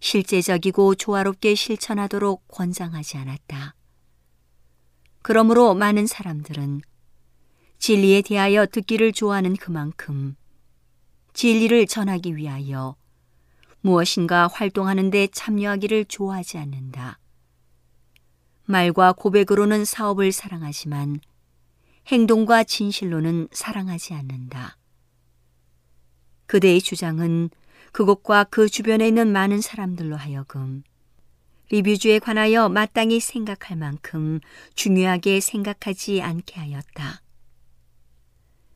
실제적이고 0.00 0.94
조화롭게 0.94 1.54
실천하도록 1.54 2.48
권장하지 2.48 3.18
않았다. 3.18 3.74
그러므로 5.20 5.74
많은 5.74 6.06
사람들은 6.06 6.80
진리에 7.78 8.22
대하여 8.22 8.64
듣기를 8.64 9.12
좋아하는 9.12 9.56
그만큼 9.56 10.36
진리를 11.34 11.86
전하기 11.86 12.34
위하여 12.36 12.96
무엇인가 13.82 14.48
활동하는데 14.48 15.26
참여하기를 15.26 16.06
좋아하지 16.06 16.56
않는다. 16.56 17.18
말과 18.66 19.12
고백으로는 19.12 19.84
사업을 19.84 20.32
사랑하지만 20.32 21.20
행동과 22.06 22.64
진실로는 22.64 23.48
사랑하지 23.52 24.14
않는다. 24.14 24.76
그대의 26.46 26.80
주장은 26.80 27.50
그곳과 27.92 28.44
그 28.44 28.68
주변에 28.68 29.08
있는 29.08 29.32
많은 29.32 29.60
사람들로 29.60 30.16
하여금 30.16 30.82
리뷰주에 31.70 32.18
관하여 32.18 32.68
마땅히 32.68 33.20
생각할 33.20 33.76
만큼 33.76 34.40
중요하게 34.74 35.40
생각하지 35.40 36.20
않게 36.22 36.60
하였다. 36.60 37.22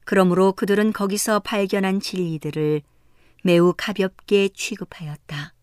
그러므로 0.04 0.52
그들은 0.52 0.92
거기서 0.92 1.40
발견한 1.40 2.00
진리들을 2.00 2.82
매우 3.44 3.74
가볍게 3.76 4.48
취급하였다. 4.48 5.54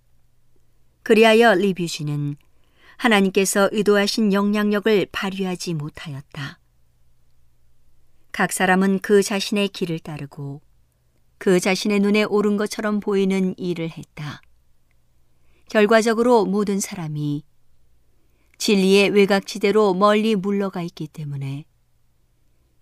그리하여 1.03 1.55
리뷰지는 1.55 2.35
하나님께서 2.97 3.69
의도하신 3.71 4.33
영향력을 4.33 5.07
발휘하지 5.11 5.73
못하였다. 5.73 6.59
각 8.31 8.51
사람은 8.51 8.99
그 8.99 9.23
자신의 9.23 9.69
길을 9.69 9.99
따르고 9.99 10.61
그 11.37 11.59
자신의 11.59 11.99
눈에 11.99 12.23
옳은 12.23 12.57
것처럼 12.57 12.99
보이는 12.99 13.53
일을 13.57 13.89
했다. 13.89 14.41
결과적으로 15.69 16.45
모든 16.45 16.79
사람이 16.79 17.43
진리의 18.57 19.09
외곽지대로 19.09 19.93
멀리 19.93 20.35
물러가 20.35 20.81
있기 20.81 21.07
때문에 21.07 21.65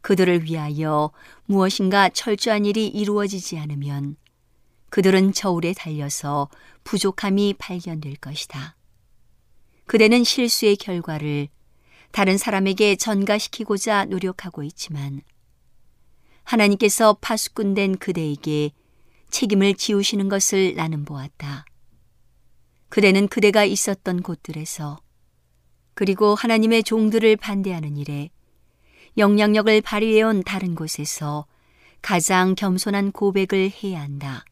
그들을 0.02 0.44
위하여 0.44 1.12
무엇인가 1.46 2.10
철저한 2.10 2.66
일이 2.66 2.88
이루어지지 2.88 3.58
않으면 3.58 4.18
그들은 4.90 5.34
저울에 5.34 5.74
달려서 5.74 6.50
부족함이 6.84 7.56
발견될 7.58 8.18
것이다. 8.18 8.76
그대는 9.86 10.24
실수의 10.24 10.76
결과를 10.78 11.50
다른 12.12 12.38
사람에게 12.38 12.96
전가시키고자 12.96 14.06
노력하고 14.06 14.64
있지만 14.64 15.22
하나님께서 16.44 17.18
파수꾼된 17.22 17.98
그대에게 17.98 18.72
책임을 19.30 19.74
지우시는 19.74 20.30
것을 20.30 20.76
나는 20.76 21.06
보았다. 21.06 21.66
그대는 22.90 23.28
그대가 23.28 23.66
있었던 23.66 24.22
곳들에서 24.22 25.00
그리고 25.96 26.36
하나님의 26.36 26.84
종들을 26.84 27.36
반대하는 27.38 27.98
일에 27.98 28.30
영향력을 29.18 29.82
발휘해온 29.82 30.44
다른 30.44 30.76
곳에서 30.76 31.48
가장 32.02 32.56
겸손한 32.56 33.12
고백을 33.12 33.72
해야 33.72 34.02
한다. 34.02 34.46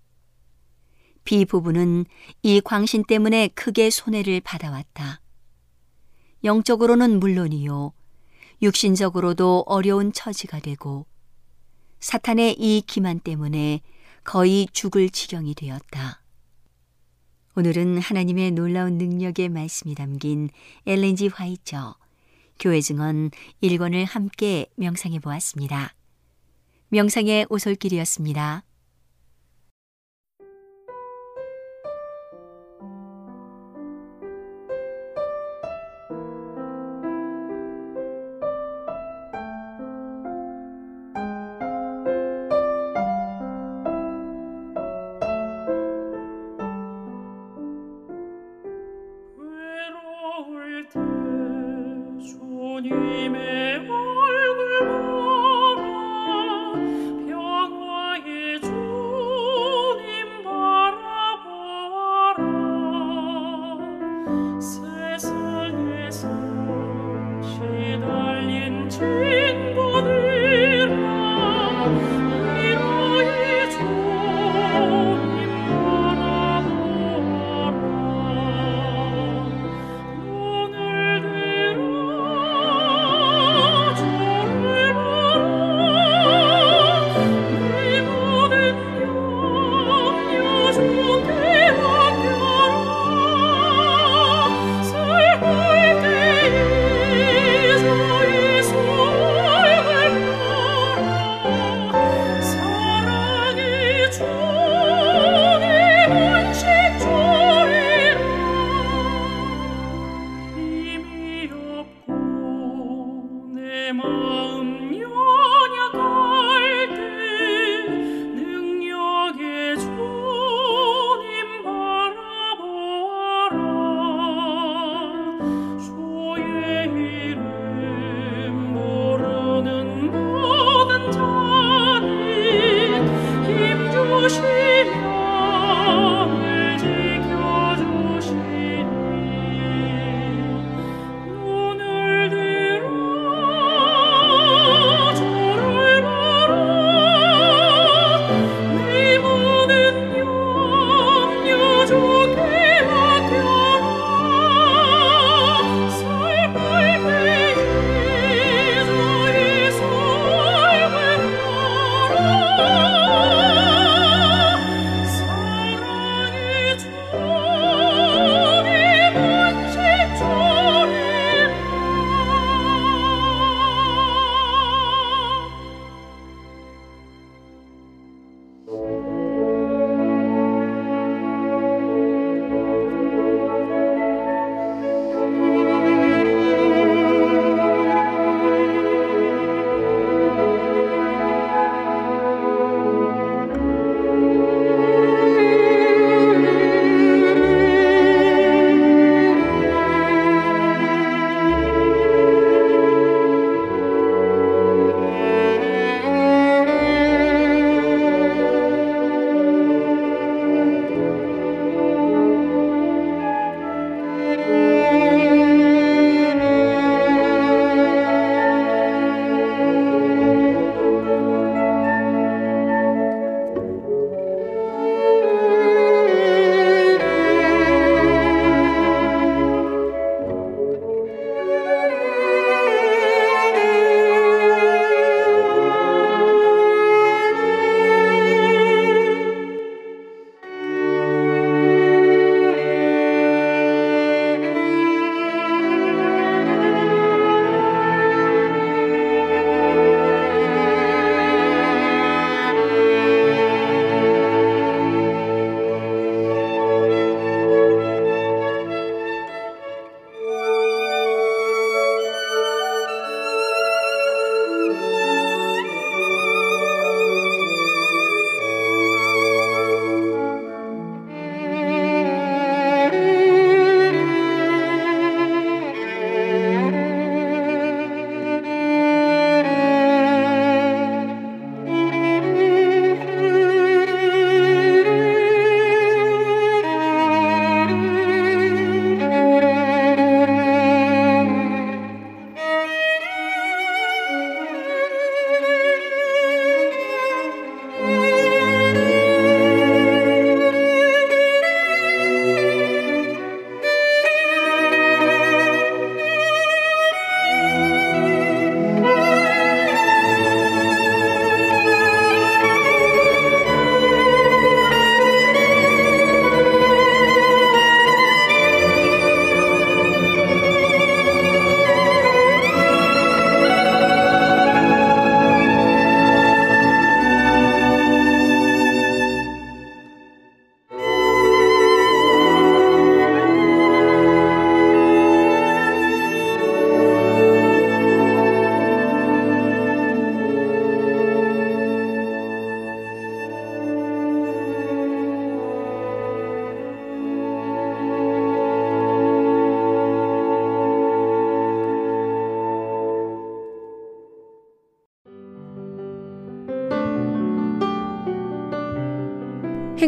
비 1.23 1.45
부부는 1.45 2.05
이 2.41 2.61
광신 2.61 3.03
때문에 3.03 3.49
크게 3.49 3.89
손해를 3.89 4.41
받아왔다. 4.41 5.20
영적으로는 6.43 7.19
물론이요, 7.19 7.93
육신적으로도 8.61 9.63
어려운 9.67 10.11
처지가 10.11 10.59
되고, 10.59 11.05
사탄의 11.99 12.55
이 12.59 12.81
기만 12.85 13.19
때문에 13.19 13.81
거의 14.23 14.67
죽을 14.71 15.09
지경이 15.09 15.53
되었다. 15.55 16.21
오늘은 17.55 17.99
하나님의 17.99 18.51
놀라운 18.51 18.97
능력의 18.97 19.49
말씀이 19.49 19.93
담긴 19.93 20.49
엘렌지 20.85 21.27
화이처 21.27 21.95
교회 22.59 22.79
증언 22.79 23.29
1권을 23.61 24.05
함께 24.07 24.67
명상해 24.75 25.19
보았습니다. 25.19 25.93
명상의 26.89 27.47
오솔길이었습니다. 27.49 28.63